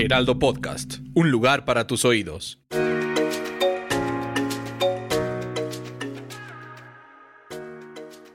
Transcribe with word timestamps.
Heraldo 0.00 0.38
Podcast, 0.38 1.00
un 1.14 1.30
lugar 1.30 1.66
para 1.66 1.86
tus 1.86 2.06
oídos. 2.06 2.58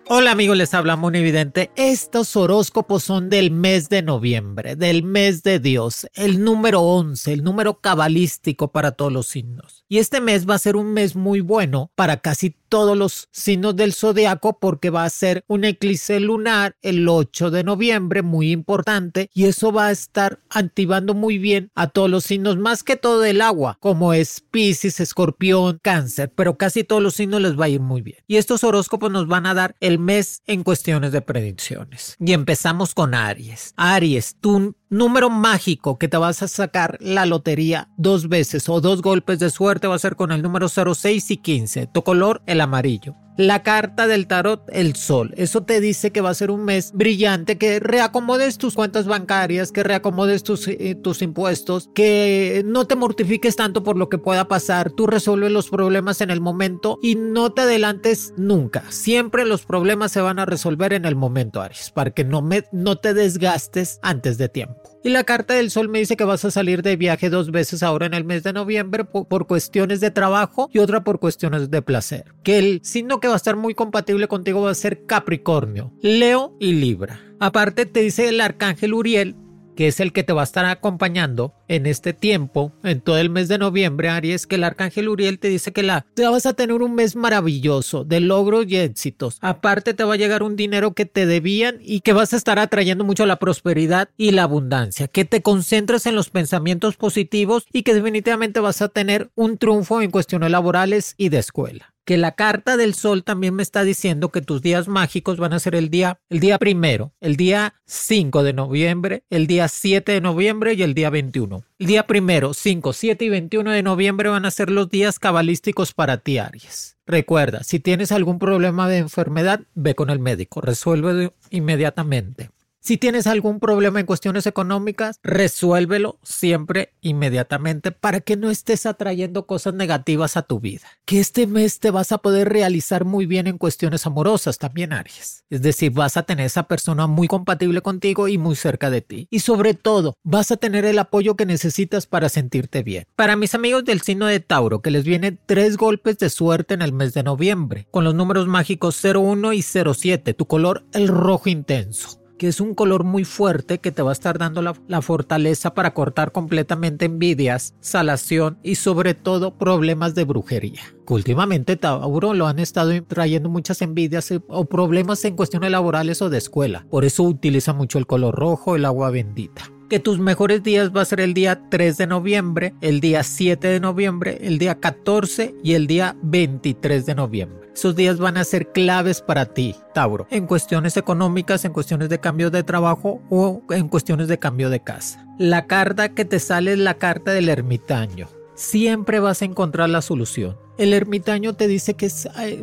Hola 0.08 0.34
amigos, 0.34 0.56
les 0.56 0.72
habla 0.76 0.98
Muy 0.98 1.18
Evidente. 1.18 1.72
Estos 1.76 2.36
horóscopos 2.36 3.04
son 3.04 3.28
del 3.28 3.50
mes 3.50 3.90
de 3.90 4.04
noviembre, 4.04 4.76
del 4.76 5.02
mes 5.02 5.42
de 5.42 5.58
Dios, 5.58 6.06
el 6.14 6.44
número 6.44 6.82
11, 6.82 7.34
el 7.34 7.44
número 7.44 7.80
cabalístico 7.82 8.72
para 8.72 8.92
todos 8.92 9.12
los 9.12 9.26
signos. 9.26 9.84
Y 9.90 9.98
este 9.98 10.22
mes 10.22 10.48
va 10.48 10.54
a 10.54 10.60
ser 10.60 10.76
un 10.76 10.94
mes 10.94 11.16
muy 11.16 11.42
bueno 11.42 11.92
para 11.96 12.18
casi 12.18 12.56
todos 12.70 12.98
los 12.98 13.30
signos 13.32 13.76
del 13.76 13.94
zodiaco 13.94 14.60
porque 14.60 14.90
va 14.90 15.06
a 15.06 15.10
ser 15.10 15.44
un 15.48 15.64
eclipse 15.64 16.20
lunar 16.20 16.76
el 16.82 17.08
8 17.08 17.50
de 17.50 17.64
noviembre, 17.64 18.22
muy 18.22 18.52
importante, 18.52 19.30
y 19.34 19.46
eso 19.46 19.72
va 19.72 19.88
a 19.88 19.92
estar 19.92 20.40
activando 20.50 21.14
muy 21.14 21.38
bien 21.38 21.72
a 21.74 21.88
todos 21.88 22.10
los 22.10 22.26
signos, 22.26 22.58
más 22.58 22.84
que 22.84 22.96
todo 22.96 23.24
el 23.24 23.42
agua, 23.42 23.78
como 23.80 24.14
es 24.14 24.42
Pisces, 24.52 25.00
Escorpión, 25.00 25.80
Cáncer, 25.82 26.32
pero 26.36 26.58
casi 26.58 26.84
todos 26.84 27.02
los 27.02 27.16
signos 27.16 27.42
les 27.42 27.60
va 27.60 27.66
a 27.66 27.70
ir 27.70 27.80
muy 27.80 28.02
bien. 28.02 28.18
Y 28.28 28.38
estos 28.38 28.64
horóscopos 28.64 29.12
nos 29.12 29.28
van 29.28 29.46
a 29.46 29.54
dar 29.54 29.76
el 29.80 29.95
mes 30.00 30.42
en 30.46 30.64
cuestiones 30.64 31.12
de 31.12 31.22
predicciones. 31.22 32.16
Y 32.20 32.34
empezamos 32.34 32.94
con 32.94 33.14
Aries. 33.14 33.74
Aries, 33.78 34.36
tú 34.40 34.76
número 34.90 35.30
mágico 35.30 35.98
que 35.98 36.08
te 36.08 36.18
vas 36.18 36.44
a 36.44 36.48
sacar 36.48 36.98
la 37.00 37.26
lotería 37.26 37.90
dos 37.98 38.30
veces 38.30 38.70
o 38.70 38.82
dos 38.82 39.02
golpes 39.02 39.40
de 39.40 39.50
suerte 39.50 39.88
va 39.88 39.96
a 39.96 40.00
ser 40.00 40.16
con 40.16 40.32
el 40.32 40.42
número 40.42 40.68
06 40.70 41.32
y 41.32 41.38
15. 41.38 41.88
Tu 41.88 42.04
color, 42.04 42.42
el 42.46 42.62
amarillo. 42.62 43.16
La 43.38 43.64
carta 43.64 44.08
del 44.08 44.28
tarot, 44.28 44.64
el 44.72 44.96
sol. 44.96 45.34
Eso 45.36 45.64
te 45.64 45.82
dice 45.82 46.12
que 46.12 46.22
va 46.22 46.30
a 46.30 46.34
ser 46.34 46.52
un 46.52 46.64
mes 46.64 46.94
brillante, 46.94 47.58
que 47.58 47.82
reacomodes 47.82 48.58
tus 48.58 48.76
cuentas 48.76 49.08
bancarias, 49.08 49.74
que 49.74 49.84
reacomodes 49.84 50.42
tus, 50.44 50.70
eh, 50.70 50.96
tus 50.96 51.22
impuestos, 51.22 51.90
que 51.94 52.64
no 52.66 52.88
te 52.88 52.96
mortifiques 52.96 53.58
tanto 53.58 53.84
por 53.84 53.98
lo 53.98 54.08
que 54.08 54.18
pueda 54.18 54.48
pasar. 54.48 54.90
Tú 54.92 55.06
resuelves 55.06 55.52
los 55.52 55.70
problemas 55.70 56.22
en 56.22 56.30
el 56.30 56.40
momento 56.40 56.98
y 57.02 57.16
no 57.16 57.52
te 57.52 57.64
adelantes 57.64 58.34
nunca. 58.38 58.86
Siempre 58.90 59.46
los 59.46 59.66
problemas 59.66 60.14
se 60.14 60.22
van 60.22 60.40
a 60.40 60.46
resolver 60.46 60.94
en 60.94 61.04
el 61.04 61.18
momento, 61.18 61.62
Aries, 61.62 61.92
para 61.92 62.12
que 62.12 62.24
no, 62.24 62.42
me, 62.42 62.64
no 62.72 62.96
te 63.00 63.14
desgastes 63.14 64.00
antes 64.02 64.38
de 64.38 64.48
tiempo. 64.48 64.85
Y 65.04 65.10
la 65.10 65.24
carta 65.24 65.54
del 65.54 65.72
sol 65.72 65.90
me 65.90 66.00
dice 66.00 66.18
que 66.18 66.24
vas 66.24 66.46
a 66.46 66.52
salir 66.52 66.82
de 66.82 66.96
viaje 66.96 67.30
dos 67.30 67.52
veces 67.52 67.84
ahora 67.84 68.06
en 68.06 68.14
el 68.14 68.24
mes 68.24 68.44
de 68.44 68.54
noviembre 68.54 69.06
por, 69.06 69.48
cuestiones 69.48 70.00
de 70.00 70.12
trabajo 70.12 70.70
y 70.74 70.80
otra 70.80 71.04
por 71.04 71.20
cuestiones 71.20 71.70
de 71.70 71.82
placer. 71.82 72.34
Que 72.44 72.58
el 72.58 72.82
signo 72.84 73.20
que 73.20 73.28
va 73.28 73.36
a 73.36 73.38
estar 73.38 73.56
muy 73.56 73.74
compatible 73.74 74.28
contigo 74.28 74.62
va 74.62 74.72
a 74.72 74.76
ser 74.76 75.06
Capricornio, 75.06 75.94
Leo 76.02 76.56
y 76.60 76.74
Libra. 76.74 77.22
Aparte 77.40 77.86
te 77.86 78.02
dice 78.02 78.30
el 78.30 78.42
arcángel 78.42 78.94
Uriel 78.94 79.36
que 79.76 79.88
es 79.88 80.00
el 80.00 80.14
que 80.14 80.24
te 80.24 80.34
va 80.34 80.42
a 80.42 80.46
estar 80.46 80.66
acompañando 80.66 81.54
en 81.68 81.86
este 81.86 82.14
tiempo, 82.14 82.72
en 82.84 83.02
todo 83.02 83.18
el 83.18 83.30
mes 83.30 83.48
de 83.48 83.58
noviembre, 83.58 84.10
Aries, 84.10 84.48
que 84.48 84.56
el 84.56 84.64
arcángel 84.64 85.10
Uriel 85.10 85.40
te 85.40 85.50
dice 85.50 85.74
que 85.74 85.84
la, 85.84 86.06
vas 86.18 86.46
a 86.46 86.54
tener 86.54 86.82
un 86.82 86.96
mes 86.96 87.16
maravilloso 87.16 88.04
de 88.04 88.20
logros 88.20 88.66
y 88.68 88.78
éxitos. 88.78 89.38
Aparte 89.42 89.94
te 89.94 90.04
va 90.04 90.14
a 90.14 90.18
llegar 90.18 90.44
un 90.44 90.56
dinero 90.56 90.94
que 90.94 91.06
te 91.06 91.26
debían 91.26 91.78
y 91.82 92.02
que 92.02 92.14
vas 92.14 92.34
a 92.34 92.38
estar 92.38 92.60
atrayendo 92.60 93.04
mucho 93.04 93.26
la 93.26 93.38
prosperidad 93.38 94.10
y 94.18 94.32
la 94.32 94.44
abundancia, 94.44 95.08
que 95.08 95.26
te 95.26 95.42
concentres 95.42 96.06
en 96.06 96.16
los 96.16 96.30
pensamientos 96.30 96.96
positivos 96.98 97.66
y 97.72 97.84
que 97.84 97.94
definitivamente 97.94 98.60
vas 98.60 98.82
a 98.82 98.90
tener 98.90 99.30
un 99.36 99.58
triunfo 99.58 100.02
en 100.02 100.12
cuestiones 100.12 100.52
laborales 100.52 101.16
y 101.18 101.30
de 101.30 101.40
escuela 101.40 101.96
que 102.06 102.18
la 102.18 102.34
carta 102.34 102.78
del 102.78 102.94
sol 102.94 103.24
también 103.24 103.56
me 103.56 103.64
está 103.64 103.84
diciendo 103.84 104.30
que 104.30 104.42
tus 104.42 104.62
días 104.62 104.88
mágicos 104.88 105.38
van 105.38 105.54
a 105.54 105.60
ser 105.60 105.76
el 105.76 105.90
día, 105.90 106.20
el 106.30 106.40
día 106.40 106.60
primero, 106.60 107.14
el 107.20 107.36
día 107.36 107.74
5 107.88 108.44
de 108.44 108.54
noviembre, 108.54 109.24
el 109.30 109.48
día 109.48 109.68
7 109.68 110.12
de 110.12 110.22
noviembre 110.22 110.76
y 110.76 110.84
el 110.84 110.94
día 110.94 111.10
21. 111.10 111.55
El 111.80 111.88
día 111.88 112.08
primero, 112.08 112.54
5, 112.54 112.94
7 112.94 113.26
y 113.26 113.30
21 113.30 113.72
de 113.72 113.84
noviembre 113.84 114.30
van 114.30 114.46
a 114.46 114.52
ser 114.52 114.70
los 114.70 114.90
días 114.90 115.20
cabalísticos 115.20 115.94
para 115.94 116.18
ti, 116.18 116.38
Aries. 116.38 116.98
Recuerda, 117.06 117.64
si 117.64 117.80
tienes 117.80 118.12
algún 118.12 118.40
problema 118.40 118.90
de 118.90 118.98
enfermedad, 118.98 119.62
ve 119.76 119.94
con 119.94 120.10
el 120.10 120.20
médico, 120.20 120.62
resuelve 120.62 121.32
inmediatamente. 121.52 122.50
Si 122.86 122.98
tienes 122.98 123.26
algún 123.26 123.60
problema 123.60 124.00
en 124.00 124.06
cuestiones 124.06 124.46
económicas, 124.46 125.20
resuélvelo 125.24 126.20
siempre 126.22 126.94
inmediatamente 127.02 127.92
para 127.92 128.20
que 128.20 128.38
no 128.38 128.52
estés 128.52 128.86
atrayendo 128.86 129.48
cosas 129.48 129.74
negativas 129.74 130.38
a 130.38 130.44
tu 130.44 130.60
vida. 130.60 130.86
Que 131.04 131.20
este 131.20 131.48
mes 131.48 131.80
te 131.80 131.90
vas 131.90 132.12
a 132.12 132.20
poder 132.20 132.48
realizar 132.48 133.04
muy 133.04 133.26
bien 133.26 133.48
en 133.48 133.58
cuestiones 133.58 134.06
amorosas 134.06 134.60
también, 134.60 134.94
Aries. 134.94 135.46
Es 135.50 135.64
decir, 135.64 135.94
vas 135.94 136.16
a 136.16 136.28
tener 136.28 136.46
esa 136.46 136.68
persona 136.68 137.08
muy 137.08 137.28
compatible 137.28 137.82
contigo 137.82 138.28
y 138.28 138.38
muy 138.38 138.56
cerca 138.56 138.92
de 138.92 139.02
ti. 139.02 139.28
Y 139.32 139.40
sobre 139.40 139.74
todo, 139.74 140.14
vas 140.24 140.52
a 140.52 140.58
tener 140.58 140.86
el 140.86 141.00
apoyo 141.00 141.36
que 141.36 141.48
necesitas 141.48 142.06
para 142.06 142.30
sentirte 142.30 142.84
bien. 142.84 143.06
Para 143.16 143.36
mis 143.36 143.56
amigos 143.56 143.84
del 143.84 144.02
signo 144.02 144.28
de 144.28 144.42
Tauro, 144.42 144.84
que 144.84 144.92
les 144.92 145.06
vienen 145.06 145.40
tres 145.48 145.78
golpes 145.78 146.20
de 146.20 146.30
suerte 146.30 146.76
en 146.76 146.84
el 146.84 146.94
mes 146.94 147.16
de 147.16 147.24
noviembre, 147.24 147.88
con 147.90 148.04
los 148.04 148.14
números 148.14 148.46
mágicos 148.46 149.04
01 149.04 149.54
y 149.54 149.64
07, 149.64 150.36
tu 150.36 150.46
color 150.46 150.86
el 150.94 151.08
rojo 151.08 151.50
intenso 151.50 152.24
que 152.38 152.48
es 152.48 152.60
un 152.60 152.76
color 152.76 153.04
muy 153.04 153.24
fuerte 153.24 153.80
que 153.80 153.92
te 153.92 154.02
va 154.02 154.12
a 154.12 154.14
estar 154.14 154.38
dando 154.38 154.62
la, 154.62 155.02
fortaleza 155.02 155.74
para 155.74 155.94
cortar 155.94 156.32
completamente 156.32 157.06
envidias, 157.06 157.76
salación 157.80 158.58
y 158.64 158.76
sobre 158.76 159.14
todo 159.14 159.58
problemas 159.58 160.16
de 160.16 160.24
brujería. 160.24 160.82
Últimamente 161.08 161.76
Tauro 161.76 162.34
lo 162.34 162.48
han 162.48 162.60
estado 162.60 162.92
trayendo 163.04 163.50
muchas 163.50 163.82
envidias 163.82 164.34
o 164.48 164.66
problemas 164.66 165.24
en 165.26 165.36
cuestiones 165.36 165.72
laborales 165.72 166.22
o 166.22 166.30
de 166.30 166.38
escuela. 166.38 166.86
Por 166.90 167.06
eso 167.06 167.24
utiliza 167.24 167.74
mucho 167.74 168.00
el 168.00 168.08
color 168.08 168.36
rojo, 168.36 168.76
el 168.76 168.86
agua 168.86 169.10
bendita 169.12 169.70
que 169.90 170.00
tus 170.00 170.20
mejores 170.20 170.64
días 170.64 170.92
va 170.96 171.02
a 171.02 171.06
ser 171.06 171.20
el 171.20 171.34
día 171.34 171.62
3 171.70 171.98
de 171.98 172.08
noviembre, 172.08 172.74
el 172.82 173.00
día 173.02 173.24
7 173.24 173.68
de 173.68 173.80
noviembre, 173.80 174.40
el 174.42 174.58
día 174.58 174.80
14 174.80 175.54
y 175.64 175.74
el 175.74 175.88
día 175.88 176.16
23 176.24 177.06
de 177.06 177.16
noviembre. 177.16 177.65
Esos 177.76 177.94
días 177.94 178.20
van 178.20 178.38
a 178.38 178.46
ser 178.46 178.72
claves 178.72 179.22
para 179.22 179.48
ti, 179.48 179.76
Tauro, 179.94 180.28
en 180.32 180.48
cuestiones 180.48 180.96
económicas, 180.96 181.66
en 181.66 181.74
cuestiones 181.74 182.08
de 182.08 182.22
cambio 182.22 182.50
de 182.50 182.64
trabajo 182.64 183.22
o 183.30 183.64
en 183.70 183.90
cuestiones 183.90 184.30
de 184.30 184.40
cambio 184.40 184.70
de 184.70 184.80
casa. 184.80 185.28
La 185.38 185.68
carta 185.68 186.14
que 186.14 186.24
te 186.24 186.40
sale 186.40 186.72
es 186.72 186.80
la 186.80 186.94
carta 186.94 187.32
del 187.32 187.50
ermitaño. 187.50 188.30
Siempre 188.54 189.20
vas 189.20 189.42
a 189.42 189.46
encontrar 189.46 189.90
la 189.90 190.02
solución. 190.02 190.56
El 190.78 190.94
ermitaño 190.94 191.54
te 191.54 191.68
dice 191.68 191.96
que 191.96 192.10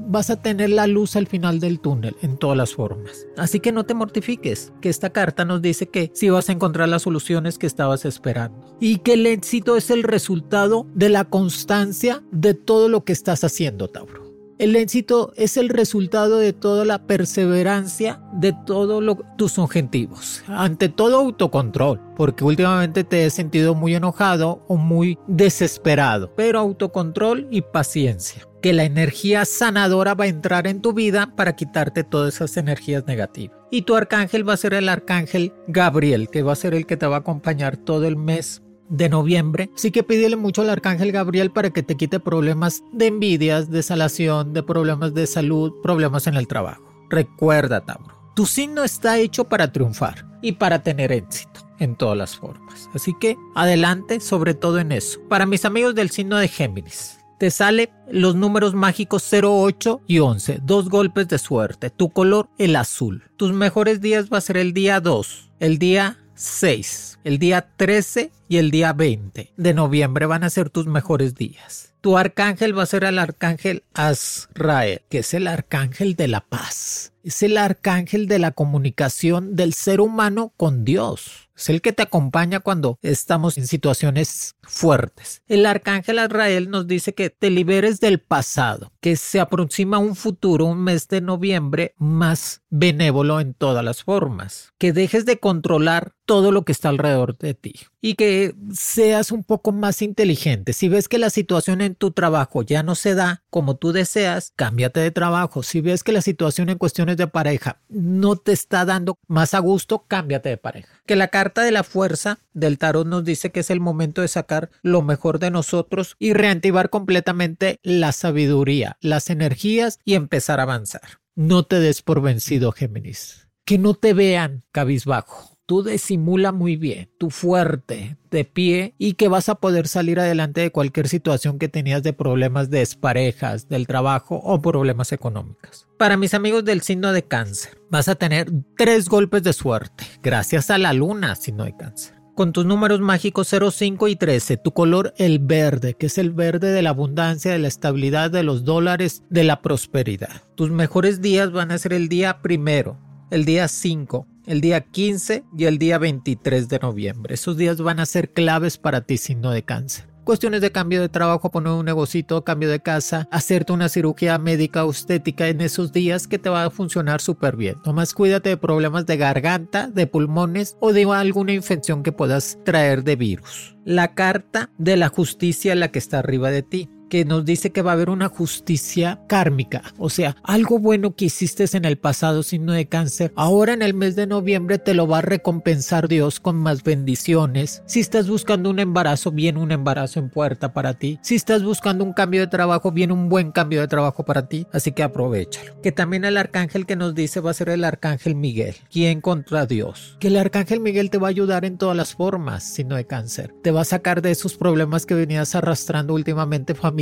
vas 0.01 0.31
a 0.31 0.41
tener 0.41 0.71
la 0.71 0.87
luz 0.87 1.15
al 1.15 1.27
final 1.27 1.61
del 1.61 1.81
túnel 1.81 2.17
en 2.23 2.39
todas 2.39 2.57
las 2.57 2.73
formas. 2.73 3.27
Así 3.37 3.61
que 3.61 3.71
no 3.71 3.85
te 3.85 3.93
mortifiques, 3.93 4.73
que 4.81 4.89
esta 4.89 5.11
carta 5.11 5.45
nos 5.45 5.61
dice 5.61 5.91
que 5.91 6.11
sí 6.15 6.31
vas 6.31 6.49
a 6.49 6.53
encontrar 6.53 6.89
las 6.89 7.03
soluciones 7.03 7.59
que 7.59 7.67
estabas 7.67 8.07
esperando. 8.07 8.79
Y 8.81 8.99
que 9.01 9.13
el 9.13 9.27
éxito 9.27 9.77
es 9.77 9.91
el 9.91 10.05
resultado 10.05 10.87
de 10.95 11.11
la 11.11 11.25
constancia 11.25 12.23
de 12.31 12.55
todo 12.55 12.89
lo 12.89 13.05
que 13.05 13.13
estás 13.13 13.45
haciendo, 13.45 13.89
Tauro. 13.89 14.22
El 14.63 14.77
éxito 14.77 15.33
es 15.35 15.57
el 15.57 15.69
resultado 15.69 16.39
de 16.39 16.53
toda 16.53 16.85
la 16.85 17.05
perseverancia 17.05 18.21
de 18.33 18.55
todos 18.65 19.03
tus 19.37 19.59
objetivos. 19.59 20.45
Ante 20.47 20.89
todo 20.89 21.19
autocontrol, 21.19 22.01
porque 22.17 22.45
últimamente 22.45 23.03
te 23.03 23.27
he 23.27 23.31
sentido 23.31 23.75
muy 23.75 23.97
enojado 23.97 24.65
o 24.69 24.77
muy 24.77 25.19
desesperado. 25.27 26.33
Pero 26.37 26.61
autocontrol 26.61 27.49
y 27.51 27.63
paciencia. 27.63 28.47
Que 28.63 28.73
la 28.73 28.85
energía 28.85 29.45
sanadora 29.47 30.15
va 30.15 30.27
a 30.27 30.29
entrar 30.29 30.69
en 30.69 30.81
tu 30.81 30.93
vida 30.93 31.35
para 31.35 31.57
quitarte 31.57 32.05
todas 32.05 32.37
esas 32.37 32.57
energías 32.57 33.05
negativas. 33.05 33.59
Y 33.73 33.83
tu 33.83 33.97
arcángel 33.97 34.49
va 34.49 34.53
a 34.53 34.59
ser 34.59 34.75
el 34.75 34.89
arcángel 34.89 35.53
Gabriel, 35.67 36.29
que 36.29 36.45
va 36.45 36.53
a 36.53 36.55
ser 36.55 36.75
el 36.75 36.87
que 36.87 36.97
te 36.97 37.09
va 37.09 37.17
a 37.17 37.19
acompañar 37.19 37.79
todo 37.79 38.07
el 38.07 38.15
mes 38.15 38.63
de 38.93 39.09
noviembre. 39.09 39.71
Sí 39.75 39.91
que 39.91 40.03
pídele 40.03 40.37
mucho 40.37 40.63
al 40.63 40.71
arcángel 40.71 41.13
Gabriel 41.13 41.51
para 41.51 41.71
que 41.71 41.83
te 41.83 41.97
quite 41.97 42.21
problemas 42.21 42.85
de 42.93 43.07
envidias, 43.07 43.71
de 43.71 43.83
salación, 43.83 44.53
de 44.53 44.63
problemas 44.63 45.15
de 45.15 45.27
salud, 45.27 45.73
problemas 45.83 46.27
en 46.27 46.37
el 46.37 46.47
trabajo. 46.47 46.83
Recuerda, 47.09 47.81
Tauro, 47.81 48.15
tu 48.37 48.47
signo 48.47 48.85
está 48.85 49.19
hecho 49.19 49.45
para 49.45 49.73
triunfar 49.73 50.27
y 50.43 50.53
para 50.53 50.83
tener 50.83 51.11
éxito 51.11 51.61
en 51.79 51.97
todas 51.97 52.17
las 52.17 52.37
formas. 52.37 52.91
Así 52.95 53.15
que 53.19 53.37
adelante, 53.55 54.21
sobre 54.21 54.55
todo 54.55 54.79
en 54.79 54.93
eso. 54.93 55.21
Para 55.29 55.47
mis 55.47 55.65
amigos 55.65 55.95
del 55.95 56.11
signo 56.11 56.37
de 56.37 56.49
Géminis, 56.49 57.19
te 57.39 57.51
sale 57.51 57.91
los 58.11 58.37
números 58.37 58.75
mágicos 58.75 59.27
08 59.33 60.03
y 60.07 60.19
11, 60.19 60.61
dos 60.63 60.91
golpes 60.91 61.29
de 61.29 61.39
suerte. 61.39 61.89
Tu 61.91 62.11
color, 62.11 62.51
el 62.59 62.77
azul. 62.77 63.25
Tus 63.37 63.53
mejores 63.53 64.01
días 64.03 64.29
va 64.31 64.39
a 64.39 64.43
ser 64.43 64.59
el 64.59 64.75
día 64.75 65.01
2, 65.01 65.51
el 65.61 65.79
día 65.79 66.19
6, 66.35 67.21
el 67.25 67.39
día 67.39 67.69
13 67.77 68.33
y 68.49 68.57
el 68.59 68.71
día 68.71 68.93
20 68.93 69.53
de 69.57 69.75
noviembre 69.75 70.27
van 70.27 70.45
a 70.45 70.51
ser 70.51 70.71
tus 70.71 70.87
mejores 70.87 71.35
días. 71.35 71.95
Tu 72.01 72.19
arcángel 72.19 72.77
va 72.77 72.83
a 72.83 72.87
ser 72.87 73.05
el 73.05 73.19
arcángel 73.19 73.85
Azrael, 73.95 75.03
que 75.09 75.19
es 75.19 75.35
el 75.35 75.47
arcángel 75.47 76.17
de 76.17 76.27
la 76.29 76.41
paz. 76.41 77.13
Es 77.23 77.45
el 77.45 77.57
arcángel 77.57 78.27
de 78.27 78.41
la 78.41 78.51
comunicación 78.51 79.55
del 79.55 79.73
ser 79.73 80.01
humano 80.01 80.53
con 80.57 80.85
Dios. 80.85 81.49
Es 81.57 81.69
el 81.69 81.81
que 81.83 81.93
te 81.93 82.03
acompaña 82.03 82.61
cuando 82.61 82.99
estamos 83.03 83.59
en 83.59 83.67
situaciones 83.67 84.57
fuertes. 84.63 85.43
El 85.49 85.67
arcángel 85.67 86.19
Azrael 86.19 86.71
nos 86.71 86.87
dice 86.87 87.15
que 87.15 87.31
te 87.31 87.51
liberes 87.51 88.01
del 88.01 88.21
pasado, 88.21 88.93
que 89.01 89.17
se 89.17 89.41
aproxima 89.41 89.99
un 89.99 90.17
futuro, 90.17 90.65
un 90.65 90.83
mes 90.83 91.09
de 91.09 91.21
noviembre 91.21 91.95
más 91.99 92.63
benévolo 92.71 93.41
en 93.41 93.55
todas 93.55 93.85
las 93.85 94.03
formas, 94.03 94.73
que 94.79 94.93
dejes 94.93 95.27
de 95.27 95.39
controlar 95.39 96.15
todo 96.25 96.53
lo 96.53 96.65
que 96.65 96.73
está 96.73 96.89
alrededor 96.89 97.37
de 97.37 97.55
ti 97.55 97.75
y 98.01 98.15
que 98.15 98.55
seas 98.73 99.33
un 99.33 99.45
poco 99.45 99.73
más 99.73 100.03
inteligente. 100.03 100.73
Si 100.73 100.89
ves 100.89 101.09
que 101.09 101.19
la 101.19 101.31
situación 101.31 101.81
en 101.81 101.95
tu 101.95 102.13
trabajo 102.13 102.63
ya 102.63 102.83
no 102.83 102.95
se 102.95 103.15
da 103.15 103.43
como 103.51 103.77
tú 103.77 103.93
deseas, 103.93 104.53
cámbiate 104.57 105.01
de 105.01 105.11
trabajo. 105.11 105.63
Si 105.63 105.81
ves 105.81 106.03
que 106.03 106.13
la 106.13 106.23
situación 106.23 106.71
en 106.71 106.79
cuestiones 106.79 107.17
de 107.17 107.27
pareja 107.27 107.81
no 107.89 108.37
te 108.37 108.53
está 108.53 108.85
dando 108.85 109.19
más 109.29 109.53
a 109.53 109.59
gusto, 109.59 110.07
cámbiate 110.09 110.49
de 110.49 110.57
pareja. 110.57 111.02
Que 111.13 111.17
la 111.17 111.29
carta 111.29 111.61
de 111.63 111.73
la 111.73 111.85
fuerza 111.85 112.39
del 112.55 112.79
tarot 112.79 113.07
nos 113.07 113.23
dice 113.23 113.53
que 113.53 113.61
es 113.61 113.69
el 113.69 113.81
momento 113.81 114.23
de 114.23 114.29
sacar 114.29 114.71
lo 114.81 115.03
mejor 115.03 115.41
de 115.41 115.51
nosotros 115.51 116.17
y 116.19 116.33
reactivar 116.33 116.89
completamente 116.89 117.81
la 117.83 118.13
sabiduría, 118.13 118.97
las 119.03 119.29
energías 119.29 119.99
y 120.07 120.15
empezar 120.15 120.59
a 120.59 120.63
avanzar. 120.63 121.21
No 121.35 121.65
te 121.65 121.81
des 121.81 122.01
por 122.01 122.23
vencido, 122.23 122.73
Géminis. 122.73 123.47
Que 123.67 123.77
no 123.77 123.93
te 123.93 124.15
vean 124.15 124.65
cabizbajo 124.73 125.52
tú 125.67 125.83
disimula 125.83 126.53
muy 126.53 126.77
bien, 126.77 127.09
tú 127.19 127.31
fuerte, 127.31 128.17
de 128.31 128.45
pie 128.45 128.95
y 128.99 129.15
que 129.15 129.29
vas 129.29 129.49
a 129.49 129.57
poder 129.57 129.89
salir 129.89 130.19
adelante 130.19 130.61
de 130.61 130.73
cualquier 130.73 131.09
situación 131.09 131.59
que 131.59 131.69
tenías 131.69 132.03
de 132.03 132.13
problemas 132.13 132.71
de 132.71 132.87
parejas, 133.01 133.69
del 133.69 133.87
trabajo 133.87 134.37
o 134.37 134.61
problemas 134.61 135.13
económicos. 135.13 135.87
Para 135.99 136.17
mis 136.17 136.35
amigos 136.35 136.65
del 136.65 136.83
signo 136.83 137.13
de 137.13 137.23
cáncer, 137.23 137.79
vas 137.91 138.09
a 138.09 138.15
tener 138.15 138.51
tres 138.77 139.09
golpes 139.09 139.43
de 139.43 139.53
suerte, 139.53 140.05
gracias 140.23 140.71
a 140.71 140.79
la 140.79 140.93
luna, 140.93 141.35
signo 141.37 141.65
de 141.65 141.77
cáncer 141.77 142.23
con 142.35 142.53
tus 142.53 142.65
números 142.65 143.01
mágicos 143.01 143.49
0, 143.51 143.71
5 143.71 144.09
y 144.09 144.17
13, 144.17 144.57
tu 144.57 144.73
color 144.73 145.13
el 145.19 145.39
verde, 145.39 145.95
que 145.95 146.07
es 146.07 146.19
el 146.19 146.31
verde 146.31 146.73
de 146.73 146.83
la 146.83 146.91
abundancia, 146.91 147.53
de 147.53 147.59
la 147.59 147.69
estabilidad, 147.69 148.31
de 148.31 148.43
los 148.43 148.65
dólares, 148.65 149.23
de 149.29 149.45
la 149.45 149.61
prosperidad. 149.61 150.43
Tus 150.55 150.71
mejores 150.71 151.21
días 151.21 151.53
van 151.53 151.71
a 151.71 151.79
ser 151.79 151.93
el 151.93 152.09
día 152.09 152.41
primero, 152.41 152.99
el 153.33 153.47
día 153.47 153.67
5, 153.67 154.27
el 154.47 154.61
día 154.61 154.83
15 154.83 155.45
y 155.57 155.65
el 155.65 155.79
día 155.79 155.97
23 155.97 156.69
de 156.69 156.79
noviembre. 156.79 157.33
Esos 157.33 157.57
días 157.57 157.81
van 157.81 157.99
a 157.99 158.05
ser 158.05 158.31
claves 158.31 158.77
para 158.77 159.01
ti, 159.01 159.17
signo 159.17 159.51
de 159.53 159.63
cáncer. 159.63 160.05
Cuestiones 160.25 160.61
de 160.61 160.71
cambio 160.71 161.01
de 161.01 161.09
trabajo, 161.09 161.51
poner 161.51 161.73
un 161.73 161.87
negocito, 161.87 162.45
cambio 162.45 162.69
de 162.69 162.81
casa, 162.81 163.27
hacerte 163.31 163.73
una 163.73 163.89
cirugía 163.89 164.37
médica 164.37 164.85
o 164.85 164.91
estética 164.91 165.49
en 165.49 165.63
esos 165.63 165.93
días 165.93 166.29
que 166.29 166.39
te 166.39 166.51
va 166.51 166.65
a 166.65 166.71
funcionar 166.71 167.23
súper 167.23 167.57
bien. 167.57 167.77
Nomás 167.87 168.13
cuídate 168.13 168.51
de 168.51 168.57
problemas 168.59 169.07
de 169.07 169.17
garganta, 169.17 169.89
de 169.89 170.07
pulmones 170.07 170.77
o 170.81 170.93
de 170.93 171.11
alguna 171.11 171.55
infección 171.55 172.03
que 172.03 172.13
puedas 172.13 172.59
traer 172.65 173.03
de 173.03 173.17
virus. 173.17 173.75
La 173.87 174.15
carta 174.15 174.69
de 174.77 174.99
la 174.99 175.09
justicia, 175.09 175.75
la 175.75 175.89
que 175.89 175.99
está 175.99 176.19
arriba 176.19 176.51
de 176.51 176.63
ti 176.63 176.91
que 177.13 177.27
nos 177.27 177.45
dice 177.45 177.73
que 177.73 177.83
va 177.83 177.91
a 177.91 177.93
haber 177.93 178.09
una 178.09 178.31
justicia 178.31 179.21
kármica, 179.27 179.83
o 179.99 180.09
sea, 180.09 180.35
algo 180.45 180.79
bueno 180.79 181.15
que 181.15 181.27
hiciste 181.27 181.67
en 181.75 181.85
el 181.85 181.99
pasado 181.99 182.43
signo 182.43 182.73
de 182.73 182.89
cáncer, 182.89 183.35
ahora 183.37 183.75
en 183.75 183.83
el 183.83 183.93
mes 183.93 184.17
de 184.17 184.27
noviembre 184.27 184.79
te 184.79 184.95
lo 184.95 185.07
va 185.07 185.19
a 185.19 185.21
recompensar 185.21 186.09
Dios 186.09 186.41
con 186.41 186.57
más 186.57 186.83
bendiciones. 186.83 187.83
Si 187.85 188.01
estás 188.01 188.31
buscando 188.31 188.71
un 188.71 188.79
embarazo, 188.79 189.31
viene 189.31 189.59
un 189.59 189.73
embarazo 189.73 190.21
en 190.21 190.31
puerta 190.31 190.73
para 190.73 190.95
ti. 190.95 191.19
Si 191.21 191.35
estás 191.35 191.63
buscando 191.63 192.03
un 192.03 192.15
cambio 192.15 192.41
de 192.41 192.47
trabajo, 192.47 192.93
viene 192.93 193.13
un 193.13 193.29
buen 193.29 193.53
cambio 193.53 193.83
de 193.83 193.89
trabajo 193.89 194.25
para 194.25 194.49
ti, 194.49 194.67
así 194.73 194.93
que 194.93 195.03
aprovechalo. 195.03 195.83
Que 195.83 195.93
también 195.93 196.25
el 196.25 196.39
arcángel 196.39 196.87
que 196.87 196.97
nos 196.97 197.15
dice 197.15 197.41
va 197.41 197.51
a 197.51 197.55
ser 197.55 197.69
el 197.69 197.85
arcángel 197.85 198.37
Miguel, 198.37 198.77
quien 198.91 199.21
contra 199.21 199.67
Dios. 199.67 200.17
Que 200.19 200.29
el 200.29 200.39
arcángel 200.39 200.81
Miguel 200.81 201.11
te 201.11 201.19
va 201.19 201.27
a 201.27 201.31
ayudar 201.31 201.67
en 201.67 201.77
todas 201.77 201.97
las 201.97 202.15
formas, 202.15 202.65
signo 202.65 202.97
de 202.97 203.07
cáncer. 203.07 203.55
Te 203.63 203.71
va 203.71 203.83
a 203.83 203.85
sacar 203.85 204.23
de 204.23 204.31
esos 204.31 204.57
problemas 204.57 205.05
que 205.05 205.13
venías 205.13 205.55
arrastrando 205.55 206.15
últimamente 206.15 206.75
familia 206.75 207.02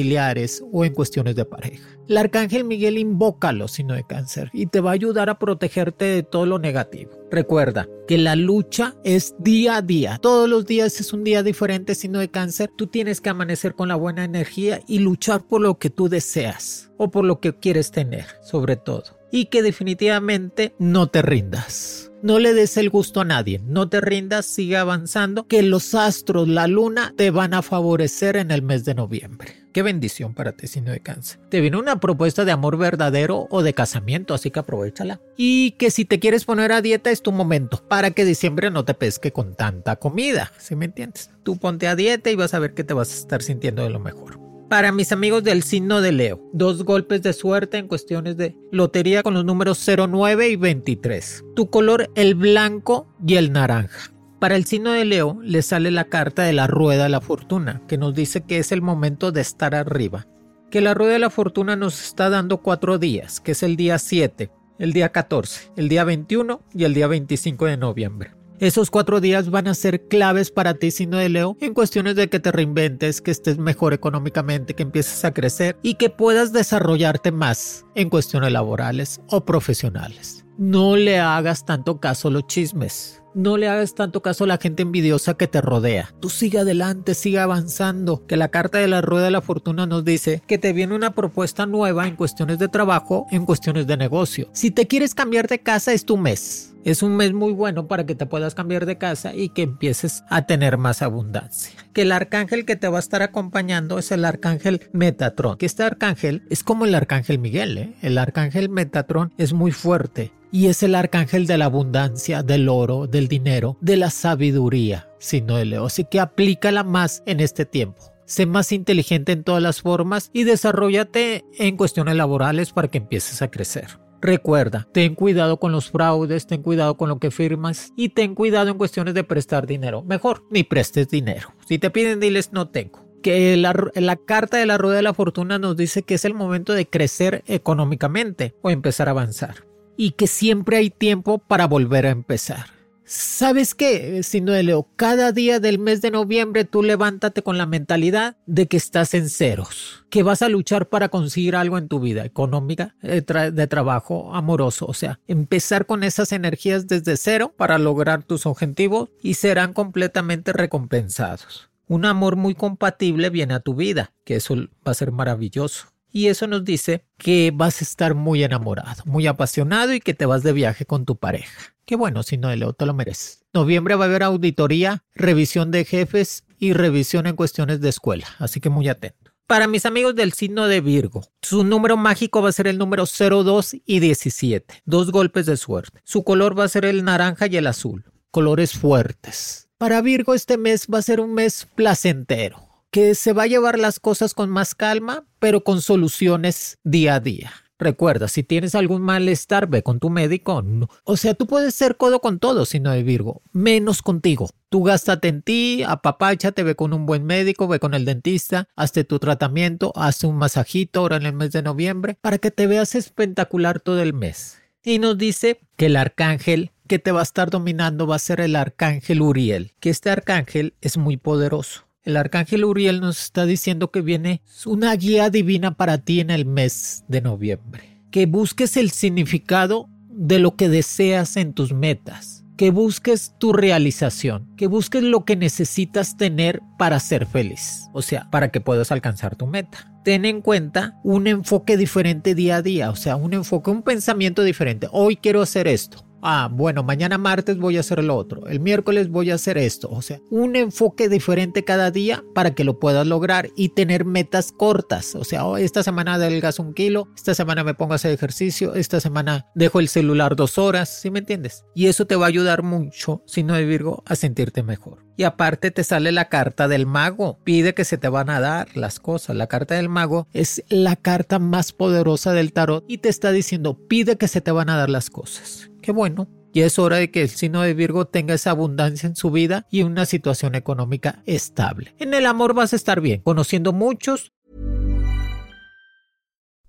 o 0.73 0.85
en 0.85 0.95
cuestiones 0.95 1.37
de 1.37 1.45
pareja. 1.45 1.89
El 2.09 2.17
arcángel 2.17 2.65
Miguel 2.65 2.99
invócalo 2.99 3.69
signo 3.69 3.95
de 3.95 4.05
cáncer 4.05 4.51
y 4.53 4.67
te 4.67 4.81
va 4.81 4.91
a 4.91 4.95
ayudar 4.95 5.31
a 5.31 5.39
protegerte 5.39 6.05
de 6.07 6.23
todo 6.23 6.47
lo 6.47 6.59
negativo. 6.59 7.13
Recuerda 7.31 7.89
que 8.09 8.19
la 8.19 8.35
lucha 8.35 8.97
es 9.05 9.35
día 9.39 9.77
a 9.77 9.83
día. 9.83 10.19
Todos 10.21 10.49
los 10.49 10.67
días 10.67 11.01
es 11.01 11.13
un 11.13 11.23
día 11.23 11.43
diferente 11.43 11.95
signo 11.95 12.19
de 12.19 12.31
cáncer. 12.31 12.71
Tú 12.77 12.89
tienes 12.89 13.21
que 13.21 13.31
amanecer 13.31 13.75
con 13.75 13.89
la 13.89 13.97
buena 13.97 14.25
energía 14.25 14.81
y 14.89 14.99
luchar 14.99 15.47
por 15.47 15.61
lo 15.61 15.79
que 15.79 15.91
tú 15.91 16.09
deseas 16.09 16.91
o 16.97 17.11
por 17.11 17.25
lo 17.25 17.41
que 17.41 17.55
quieres 17.55 17.93
tener, 17.93 18.27
sobre 18.43 18.77
todo. 18.77 19.05
Y 19.31 19.47
que 19.47 19.63
definitivamente 19.63 20.75
no 20.79 21.07
te 21.07 21.23
rindas. 21.23 22.10
No 22.23 22.39
le 22.39 22.53
des 22.53 22.77
el 22.77 22.91
gusto 22.91 23.23
a 23.23 23.25
nadie, 23.25 23.63
no 23.65 23.89
te 23.89 24.03
rindas, 24.03 24.45
sigue 24.45 24.77
avanzando, 24.77 25.47
que 25.47 25.63
los 25.63 25.95
astros, 25.95 26.49
la 26.49 26.67
luna, 26.67 27.15
te 27.17 27.31
van 27.31 27.55
a 27.55 27.63
favorecer 27.63 28.37
en 28.37 28.51
el 28.51 28.61
mes 28.61 28.85
de 28.85 28.95
noviembre. 28.95 29.55
Qué 29.73 29.83
bendición 29.83 30.35
para 30.35 30.53
ti, 30.53 30.67
signo 30.67 30.91
de 30.91 31.01
cáncer. 31.01 31.41
Te 31.49 31.63
viene 31.63 31.79
una 31.79 31.99
propuesta 31.99 32.45
de 32.45 32.53
amor 32.53 32.77
verdadero 32.77 33.47
o 33.51 33.63
de 33.63 33.73
casamiento, 33.73 34.35
así 34.35 34.51
que 34.51 34.59
aprovechala. 34.59 35.19
Y 35.39 35.71
que 35.73 35.91
si 35.91 36.05
te 36.05 36.19
quieres 36.19 36.45
poner 36.45 36.73
a 36.73 36.83
dieta 36.83 37.11
es 37.11 37.23
tu 37.23 37.33
momento, 37.33 37.83
para 37.89 38.11
que 38.11 38.27
diciembre 38.27 38.71
no 38.71 38.85
te 38.85 38.93
pesque 38.93 39.33
con 39.33 39.55
tanta 39.55 39.97
comida, 39.97 40.53
¿sí 40.59 40.77
me 40.77 40.85
entiendes? 40.85 41.31
Tú 41.43 41.57
ponte 41.57 41.89
a 41.89 41.97
dieta 41.97 42.31
y 42.31 42.35
vas 42.35 42.53
a 42.53 42.59
ver 42.59 42.75
que 42.75 42.85
te 42.85 42.93
vas 42.93 43.13
a 43.13 43.17
estar 43.17 43.43
sintiendo 43.43 43.83
de 43.83 43.91
lo 43.91 44.01
mejor. 44.01 44.50
Para 44.71 44.93
mis 44.93 45.11
amigos 45.11 45.43
del 45.43 45.65
signo 45.65 46.01
de 46.01 46.13
Leo, 46.13 46.49
dos 46.53 46.85
golpes 46.85 47.23
de 47.23 47.33
suerte 47.33 47.77
en 47.77 47.89
cuestiones 47.89 48.37
de 48.37 48.57
lotería 48.71 49.25
con 49.25 49.35
los 49.35 49.45
números 49.45 49.85
09 49.85 50.49
y 50.49 50.55
23. 50.55 51.45
Tu 51.57 51.69
color 51.71 52.09
el 52.15 52.37
blanco 52.37 53.13
y 53.27 53.35
el 53.35 53.51
naranja. 53.51 54.13
Para 54.39 54.55
el 54.55 54.67
signo 54.67 54.93
de 54.93 55.05
Leo 55.05 55.41
le 55.43 55.63
sale 55.63 55.91
la 55.91 56.05
carta 56.05 56.45
de 56.45 56.53
la 56.53 56.69
rueda 56.69 57.03
de 57.03 57.09
la 57.09 57.21
fortuna, 57.21 57.83
que 57.89 57.99
nos 57.99 58.15
dice 58.15 58.43
que 58.43 58.59
es 58.59 58.71
el 58.71 58.81
momento 58.81 59.33
de 59.33 59.41
estar 59.41 59.75
arriba. 59.75 60.29
Que 60.71 60.81
la 60.81 60.95
rueda 60.95 61.15
de 61.15 61.19
la 61.19 61.31
fortuna 61.31 61.75
nos 61.75 62.01
está 62.01 62.31
dando 62.31 62.59
cuatro 62.59 62.99
días, 62.99 63.41
que 63.41 63.53
es 63.53 63.65
el 63.65 63.75
día 63.75 63.99
7, 63.99 64.53
el 64.79 64.93
día 64.93 65.11
14, 65.11 65.73
el 65.79 65.89
día 65.89 66.05
21 66.05 66.63
y 66.73 66.85
el 66.85 66.95
día 66.95 67.09
25 67.09 67.67
de 67.67 67.77
noviembre. 67.77 68.40
Esos 68.61 68.91
cuatro 68.91 69.23
días 69.23 69.49
van 69.49 69.69
a 69.69 69.75
ser 69.75 70.07
claves 70.07 70.51
para 70.51 70.75
ti, 70.75 70.91
signo 70.91 71.17
de 71.17 71.31
Leo, 71.31 71.57
en 71.63 71.73
cuestiones 71.73 72.15
de 72.15 72.29
que 72.29 72.41
te 72.41 72.53
reinventes, 72.53 73.23
que 73.23 73.31
estés 73.31 73.57
mejor 73.57 73.95
económicamente, 73.95 74.75
que 74.75 74.83
empieces 74.83 75.25
a 75.25 75.33
crecer 75.33 75.79
y 75.81 75.95
que 75.95 76.11
puedas 76.11 76.53
desarrollarte 76.53 77.33
más 77.33 77.87
en 77.95 78.11
cuestiones 78.11 78.53
laborales 78.53 79.23
o 79.31 79.47
profesionales. 79.47 80.45
No 80.59 80.97
le 80.97 81.19
hagas 81.19 81.65
tanto 81.65 82.01
caso 82.01 82.29
a 82.29 82.33
los 82.33 82.47
chismes. 82.49 83.20
No 83.35 83.57
le 83.57 83.69
hagas 83.69 83.95
tanto 83.95 84.23
caso 84.23 84.45
a 84.45 84.49
la 84.49 84.59
gente 84.59 84.83
envidiosa 84.83 85.35
que 85.35 85.47
te 85.47 85.61
rodea. 85.61 86.13
Tú 86.21 86.29
sigue 86.29 86.59
adelante, 86.59 87.15
sigue 87.15 87.39
avanzando. 87.39 88.27
Que 88.27 88.37
la 88.37 88.49
carta 88.49 88.79
de 88.79 88.89
la 88.89 89.01
rueda 89.01 89.27
de 89.27 89.31
la 89.31 89.41
fortuna 89.41 89.87
nos 89.87 90.05
dice 90.05 90.43
que 90.47 90.59
te 90.59 90.73
viene 90.73 90.95
una 90.95 91.15
propuesta 91.15 91.67
nueva 91.67 92.09
en 92.09 92.17
cuestiones 92.17 92.59
de 92.59 92.69
trabajo, 92.69 93.27
en 93.31 93.47
cuestiones 93.47 93.87
de 93.87 93.97
negocio. 93.97 94.49
Si 94.53 94.71
te 94.71 94.87
quieres 94.87 95.15
cambiar 95.15 95.47
de 95.47 95.61
casa, 95.61 95.93
es 95.93 96.05
tu 96.05 96.17
mes. 96.17 96.75
Es 96.83 97.03
un 97.03 97.15
mes 97.15 97.33
muy 97.35 97.53
bueno 97.53 97.87
para 97.87 98.07
que 98.07 98.15
te 98.15 98.25
puedas 98.25 98.55
cambiar 98.55 98.87
de 98.87 98.97
casa 98.97 99.35
y 99.35 99.51
que 99.51 99.63
empieces 99.63 100.25
a 100.31 100.47
tener 100.47 100.79
más 100.79 101.03
abundancia. 101.03 101.75
Que 101.93 102.03
el 102.03 102.13
arcángel 102.13 102.65
que 102.65 102.77
te 102.77 102.89
va 102.89 102.97
a 102.97 103.01
estar 103.01 103.23
acompañando 103.23 103.99
es 103.99 104.11
el 104.13 104.25
arcángel 104.25 104.89
Metatron. 104.93 105.59
Que 105.59 105.67
este 105.67 105.83
arcángel 105.83 106.43
es 106.49 106.65
como 106.65 106.87
el 106.87 106.95
arcángel 106.95 107.39
Miguel. 107.39 107.77
¿eh? 107.77 107.95
El 108.01 108.17
arcángel 108.17 108.71
Metatron 108.71 109.33
es 109.37 109.53
muy 109.53 109.73
fuerte 109.73 110.33
y 110.53 110.67
es 110.67 110.83
el 110.83 110.95
arcángel 110.95 111.47
de 111.47 111.59
la 111.59 111.67
abundancia, 111.67 112.43
del 112.43 112.69
oro, 112.69 113.07
del 113.07 113.20
dinero, 113.29 113.77
de 113.81 113.97
la 113.97 114.11
sabiduría, 114.11 115.09
sino 115.19 115.63
Leo. 115.63 115.87
Así 115.87 116.05
que 116.05 116.21
aplícala 116.21 116.85
más 116.85 117.23
en 117.27 117.41
este 117.41 117.65
tiempo. 117.65 118.13
Sé 118.27 118.47
más 118.47 118.73
inteligente 118.73 119.33
en 119.33 119.43
todas 119.43 119.63
las 119.63 119.83
formas 119.83 120.31
y 120.33 120.45
desarrollate 120.45 121.45
en 121.59 121.77
cuestiones 121.77 122.17
laborales 122.17 122.73
para 122.73 122.89
que 122.89 122.99
empieces 122.99 123.43
a 123.43 123.51
crecer. 123.51 123.99
Recuerda, 124.23 124.87
ten 124.93 125.15
cuidado 125.15 125.59
con 125.59 125.73
los 125.73 125.91
fraudes, 125.91 126.47
ten 126.47 126.63
cuidado 126.63 126.97
con 126.97 127.09
lo 127.09 127.19
que 127.19 127.31
firmas 127.31 127.93
y 127.97 128.11
ten 128.11 128.35
cuidado 128.35 128.71
en 128.71 128.79
cuestiones 128.79 129.15
de 129.15 129.25
prestar 129.25 129.67
dinero. 129.67 130.03
Mejor, 130.03 130.45
ni 130.51 130.63
prestes 130.63 131.09
dinero. 131.09 131.55
Si 131.67 131.79
te 131.79 131.91
piden, 131.91 132.21
diles 132.21 132.53
no 132.53 132.69
tengo 132.69 133.11
que 133.21 133.57
la, 133.57 134.17
carta 134.17 134.57
de 134.57 134.67
la 134.67 134.79
rueda 134.79 134.97
de 134.97 135.03
la 135.03 135.15
fortuna 135.15 135.59
nos 135.59 135.77
dice 135.77 136.03
que 136.03 136.15
es 136.15 136.25
el 136.25 136.35
momento 136.35 136.73
de 136.73 136.87
crecer 136.87 137.43
económicamente 137.47 138.55
o 138.63 138.71
empezar 138.71 139.09
a 139.09 139.13
avanzar 139.13 139.65
y 139.97 140.13
que 140.13 140.27
siempre 140.27 140.79
hay 140.79 140.91
tiempo 140.91 141.39
para 141.39 141.67
volver 141.67 142.07
a 142.07 142.11
empezar. 142.11 142.67
¿Sabes 143.13 143.75
qué, 143.75 144.23
Leo? 144.63 144.87
Cada 144.95 145.33
día 145.33 145.59
del 145.59 145.81
mes 145.81 146.01
de 146.01 146.13
noviembre 146.13 146.65
tú 146.65 146.85
levántate 146.85 147.43
con 147.43 147.59
la 147.59 147.67
mentalidad 147.67 148.37
de 148.47 148.69
que 148.69 148.77
estás 148.77 149.15
en 149.15 149.29
ceros, 149.29 150.05
que 150.11 150.23
vas 150.23 150.43
a 150.43 150.49
luchar 150.49 150.89
para 150.89 151.09
conseguir 151.09 151.57
algo 151.57 151.77
en 151.77 151.89
tu 151.89 151.99
vida 151.99 152.25
económica, 152.25 152.95
eh, 153.03 153.21
de 153.21 153.67
trabajo, 153.67 154.33
amoroso. 154.33 154.87
O 154.87 154.95
sea, 154.95 155.19
empezar 155.27 155.87
con 155.87 156.05
esas 156.05 156.31
energías 156.31 156.87
desde 156.87 157.17
cero 157.17 157.53
para 157.57 157.79
lograr 157.79 158.23
tus 158.23 158.47
objetivos 158.47 159.09
y 159.25 159.35
serán 159.35 159.73
completamente 159.73 160.53
recompensados. 160.53 161.69
Un 161.89 162.05
amor 162.05 162.37
muy 162.37 162.55
compatible 162.55 163.29
viene 163.29 163.55
a 163.55 163.61
tu 163.61 163.75
vida, 163.75 164.13
que 164.25 164.37
eso 164.37 164.55
va 164.55 164.93
a 164.93 164.95
ser 164.95 165.11
maravilloso. 165.11 165.89
Y 166.13 166.27
eso 166.27 166.47
nos 166.47 166.65
dice 166.65 167.05
que 167.19 167.53
vas 167.55 167.81
a 167.81 167.85
estar 167.85 168.15
muy 168.15 168.43
enamorado, 168.43 169.03
muy 169.05 169.27
apasionado 169.27 169.95
y 169.95 170.01
que 170.01 170.15
te 170.15 170.27
vas 170.27 170.43
de 170.43 170.53
viaje 170.53 170.85
con 170.85 171.05
tu 171.05 171.17
pareja. 171.17 171.75
Qué 171.85 171.97
bueno, 171.97 172.23
si 172.23 172.37
no, 172.37 172.55
Leo, 172.55 172.73
te 172.73 172.87
lo 172.87 172.95
mereces. 172.95 173.45
Noviembre 173.53 173.95
va 173.95 174.05
a 174.05 174.09
haber 174.09 174.23
auditoría, 174.23 175.05
revisión 175.15 175.71
de 175.71 175.85
jefes 175.85 176.45
y 176.59 176.73
revisión 176.73 177.27
en 177.27 177.37
cuestiones 177.37 177.81
de 177.81 177.89
escuela, 177.89 178.27
así 178.39 178.61
que 178.61 178.71
muy 178.71 178.89
atento. 178.89 179.31
Para 179.47 179.67
mis 179.67 179.85
amigos 179.87 180.15
del 180.15 180.33
signo 180.33 180.69
de 180.69 180.81
Virgo, 180.81 181.25
su 181.43 181.65
número 181.65 181.97
mágico 181.97 182.41
va 182.41 182.51
a 182.51 182.53
ser 182.53 182.69
el 182.69 182.79
número 182.79 183.05
02 183.07 183.77
y 183.85 183.99
17, 183.99 184.83
dos 184.85 185.11
golpes 185.11 185.47
de 185.47 185.57
suerte. 185.57 186.01
Su 186.05 186.23
color 186.23 186.57
va 186.57 186.65
a 186.65 186.69
ser 186.69 186.85
el 186.85 187.03
naranja 187.03 187.49
y 187.49 187.57
el 187.57 187.67
azul, 187.67 188.05
colores 188.31 188.75
fuertes. 188.75 189.69
Para 189.77 190.03
Virgo 190.03 190.35
este 190.35 190.57
mes 190.57 190.87
va 190.93 190.99
a 190.99 191.03
ser 191.03 191.19
un 191.19 191.35
mes 191.35 191.67
placentero 191.75 192.70
que 192.91 193.15
se 193.15 193.33
va 193.33 193.45
a 193.45 193.47
llevar 193.47 193.79
las 193.79 194.01
cosas 194.01 194.35
con 194.35 194.51
más 194.51 194.75
calma, 194.75 195.25
pero 195.39 195.63
con 195.63 195.81
soluciones 195.81 196.79
día 196.83 197.17
a 197.17 197.21
día. 197.21 197.53
Recuerda, 197.79 198.29
si 198.29 198.43
tienes 198.43 198.75
algún 198.75 199.01
malestar, 199.01 199.67
ve 199.67 199.83
con 199.83 200.01
tu 200.01 200.11
médico. 200.11 200.63
O 201.05 201.17
sea, 201.17 201.33
tú 201.33 201.47
puedes 201.47 201.75
ser 201.75 201.97
codo 201.97 202.21
con 202.21 202.39
todo, 202.39 202.67
sino 202.67 202.91
de 202.91 203.03
Virgo, 203.03 203.41
menos 203.53 204.03
contigo. 204.03 204.51
Tú 204.69 204.83
gástate 204.83 205.29
en 205.29 205.41
ti, 205.41 205.83
apapáchate, 205.83 206.63
ve 206.63 206.75
con 206.75 206.93
un 206.93 207.07
buen 207.07 207.25
médico, 207.25 207.69
ve 207.69 207.81
con 207.81 207.95
el 207.95 208.05
dentista, 208.05 208.69
hazte 208.77 209.05
tu 209.05 209.19
tratamiento, 209.19 209.93
hazte 209.97 210.27
un 210.27 210.37
masajito 210.37 211.01
ahora 211.01 211.17
en 211.17 211.25
el 211.25 211.33
mes 211.33 211.53
de 211.53 211.63
noviembre 211.63 212.19
para 212.21 212.37
que 212.37 212.51
te 212.51 212.67
veas 212.67 212.95
espectacular 212.95 213.81
todo 213.81 214.03
el 214.03 214.13
mes. 214.13 214.59
Y 214.85 214.99
nos 214.99 215.17
dice 215.17 215.61
que 215.77 215.87
el 215.87 215.97
arcángel 215.97 216.73
que 216.87 216.99
te 216.99 217.13
va 217.13 217.21
a 217.21 217.23
estar 217.23 217.49
dominando 217.49 218.07
va 218.07 218.17
a 218.17 218.19
ser 218.19 218.41
el 218.41 218.57
arcángel 218.57 219.23
Uriel, 219.23 219.73
que 219.81 219.89
este 219.89 220.11
arcángel 220.11 220.75
es 220.83 220.99
muy 220.99 221.17
poderoso 221.17 221.90
el 222.05 222.17
arcángel 222.17 222.65
Uriel 222.65 223.01
nos 223.01 223.23
está 223.23 223.47
diciendo 223.47 223.91
que 223.91 224.01
viene 224.01 224.43
una 224.67 224.95
guía 224.97 225.31
divina 225.31 225.77
para 225.77 225.99
ti 225.99 226.21
en 226.21 226.31
el 226.31 226.47
mes 226.47 227.05
de 227.09 227.21
noviembre. 227.21 228.03
Que 228.11 228.27
busques 228.27 228.77
el 228.77 228.91
significado 228.91 229.89
de 230.09 230.39
lo 230.39 230.57
que 230.57 230.69
deseas 230.69 231.37
en 231.37 231.53
tus 231.53 231.73
metas. 231.73 232.45
Que 232.57 232.71
busques 232.71 233.35
tu 233.39 233.53
realización. 233.53 234.49
Que 234.57 234.67
busques 234.67 235.03
lo 235.03 235.25
que 235.25 235.37
necesitas 235.37 236.17
tener 236.17 236.61
para 236.79 237.01
ser 237.01 237.27
feliz. 237.27 237.89
O 237.93 238.03
sea, 238.03 238.29
para 238.31 238.51
que 238.51 238.61
puedas 238.61 238.93
alcanzar 238.93 239.37
tu 239.37 239.47
meta. 239.47 239.93
Ten 240.05 240.25
en 240.25 240.41
cuenta 240.41 240.99
un 241.05 241.27
enfoque 241.27 241.77
diferente 241.77 242.35
día 242.35 242.57
a 242.57 242.63
día. 242.63 242.91
O 242.91 242.97
sea, 242.97 243.17
un 243.17 243.35
enfoque, 243.35 243.71
un 243.71 243.83
pensamiento 243.83 244.43
diferente. 244.43 244.89
Hoy 244.91 245.17
quiero 245.17 245.43
hacer 245.43 245.69
esto 245.69 246.10
ah, 246.23 246.49
bueno, 246.51 246.83
mañana 246.83 247.19
martes 247.19 247.59
voy 247.59 247.77
a 247.77 247.81
hacer 247.81 248.03
lo 248.03 248.17
otro, 248.17 248.47
el 248.47 248.61
miércoles 248.61 249.09
voy 249.09 249.31
a 249.31 249.35
hacer 249.35 249.59
esto, 249.59 249.89
o 249.91 250.03
sea, 250.03 250.21
un 250.31 250.57
enfoque 250.57 251.09
diferente 251.09 251.65
cada 251.65 251.91
día 251.91 252.25
para 252.35 252.55
que 252.55 252.65
lo 252.65 252.79
puedas 252.79 253.07
lograr 253.07 253.51
y 253.57 253.71
tener 253.71 254.05
metas 254.05 254.53
cortas, 254.53 255.15
o 255.15 255.25
sea, 255.25 255.47
oh, 255.47 255.57
esta 255.57 255.83
semana 255.83 256.15
adelgazo 256.15 256.63
un 256.63 256.75
kilo, 256.75 257.09
esta 257.17 257.35
semana 257.35 257.65
me 257.65 257.75
pongo 257.75 257.93
a 257.93 257.97
hacer 257.97 258.13
ejercicio, 258.13 258.75
esta 258.75 259.01
semana 259.01 259.47
dejo 259.55 259.81
el 259.81 259.89
celular 259.89 260.37
dos 260.37 260.59
horas, 260.59 261.01
¿sí 261.01 261.11
me 261.11 261.21
entiendes? 261.21 261.65
Y 261.75 261.87
eso 261.87 262.07
te 262.07 262.17
va 262.17 262.27
a 262.27 262.29
ayudar 262.29 262.63
mucho, 262.63 263.23
si 263.27 263.43
no 263.43 263.55
de 263.55 263.65
Virgo, 263.65 264.03
a 264.07 264.17
sentirte 264.17 264.63
mejor. 264.63 265.11
Y 265.21 265.25
aparte 265.25 265.71
te 265.71 265.85
sale 265.85 266.13
la 266.13 266.31
carta 266.31 266.67
del 266.67 266.87
mago. 266.87 267.39
Pide 267.45 267.75
que 267.75 267.85
se 267.85 267.99
te 267.99 268.09
van 268.09 268.31
a 268.31 268.41
dar 268.41 268.75
las 268.75 269.01
cosas. 269.01 269.37
La 269.37 269.49
carta 269.49 269.75
del 269.75 269.91
mago 269.91 270.27
es 270.33 270.65
la 270.71 270.97
carta 270.97 271.39
más 271.39 271.73
poderosa 271.73 272.33
del 272.33 272.55
tarot 272.55 272.85
y 272.89 272.99
te 272.99 273.11
está 273.11 273.31
diciendo 273.31 273.79
pide 273.87 274.17
que 274.17 274.29
se 274.29 274.41
te 274.41 274.51
van 274.51 274.71
a 274.71 274.77
dar 274.77 274.89
las 274.89 275.11
cosas. 275.11 275.70
Bueno. 275.91 276.29
Y 276.53 276.63
es 276.63 276.81
hora 276.81 276.97
de 276.97 277.13
que 277.13 277.23
el 277.23 277.29
signo 277.29 277.63
de 277.63 277.75
Virgo 277.75 278.07
tenga 278.07 278.35
esa 278.35 278.51
abundancia 278.51 279.07
en 279.07 279.15
su 279.15 279.31
vida 279.31 279.67
y 279.71 279.83
una 279.83 280.05
situación 280.05 280.57
económica 280.57 281.23
estable. 281.25 281.95
En 281.99 282.13
el 282.13 282.27
amor 282.27 282.55
vas 282.55 282.73
a 282.73 282.77
estar 282.77 283.01
bien, 283.01 283.21
conociendo 283.23 283.73
muchos. 283.73 284.33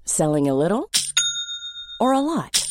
Selling 0.04 0.50
a 0.50 0.54
little 0.54 0.86
or 2.00 2.14
a 2.14 2.22
lot. 2.22 2.71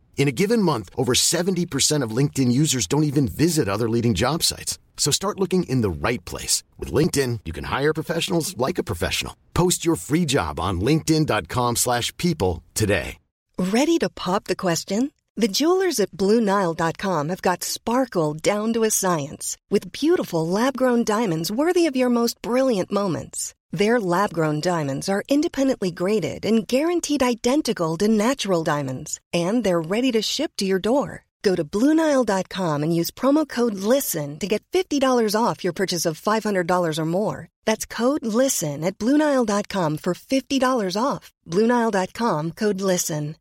In 0.17 0.27
a 0.27 0.31
given 0.31 0.61
month, 0.61 0.89
over 0.95 1.13
70% 1.13 2.03
of 2.03 2.15
LinkedIn 2.15 2.51
users 2.51 2.85
don't 2.85 3.05
even 3.05 3.27
visit 3.27 3.67
other 3.67 3.89
leading 3.89 4.13
job 4.13 4.43
sites. 4.43 4.77
So 4.95 5.09
start 5.11 5.39
looking 5.39 5.63
in 5.63 5.81
the 5.81 5.89
right 5.89 6.23
place. 6.25 6.63
With 6.77 6.93
LinkedIn, 6.93 7.39
you 7.45 7.51
can 7.51 7.65
hire 7.65 7.91
professionals 7.91 8.55
like 8.55 8.77
a 8.77 8.83
professional. 8.83 9.35
Post 9.55 9.83
your 9.83 9.95
free 9.95 10.25
job 10.25 10.59
on 10.59 10.79
linkedin.com 10.79 11.75
slash 11.75 12.15
people 12.17 12.63
today. 12.75 13.17
Ready 13.57 13.97
to 13.99 14.09
pop 14.09 14.45
the 14.45 14.55
question? 14.55 15.11
The 15.35 15.47
jewelers 15.47 15.99
at 15.99 16.11
BlueNile.com 16.11 17.29
have 17.29 17.41
got 17.41 17.63
sparkle 17.63 18.33
down 18.33 18.73
to 18.73 18.83
a 18.83 18.91
science 18.91 19.57
with 19.69 19.91
beautiful 19.91 20.47
lab-grown 20.47 21.03
diamonds 21.03 21.51
worthy 21.51 21.85
of 21.85 21.95
your 21.95 22.09
most 22.09 22.41
brilliant 22.41 22.91
moments. 22.91 23.53
Their 23.71 24.01
lab 24.01 24.33
grown 24.33 24.59
diamonds 24.59 25.07
are 25.07 25.23
independently 25.29 25.91
graded 25.91 26.45
and 26.45 26.67
guaranteed 26.67 27.23
identical 27.23 27.95
to 27.97 28.07
natural 28.09 28.63
diamonds, 28.65 29.19
and 29.33 29.63
they're 29.63 29.81
ready 29.81 30.11
to 30.11 30.21
ship 30.21 30.51
to 30.57 30.65
your 30.65 30.79
door. 30.79 31.25
Go 31.41 31.55
to 31.55 31.63
Bluenile.com 31.63 32.83
and 32.83 32.95
use 32.95 33.11
promo 33.11 33.47
code 33.47 33.73
LISTEN 33.73 34.37
to 34.39 34.47
get 34.47 34.63
$50 34.71 35.35
off 35.35 35.63
your 35.63 35.73
purchase 35.73 36.05
of 36.05 36.21
$500 36.21 36.99
or 36.99 37.05
more. 37.05 37.47
That's 37.65 37.85
code 37.85 38.25
LISTEN 38.25 38.83
at 38.83 38.99
Bluenile.com 38.99 39.97
for 39.97 40.13
$50 40.13 40.97
off. 41.01 41.31
Bluenile.com 41.47 42.51
code 42.51 42.81
LISTEN. 42.81 43.37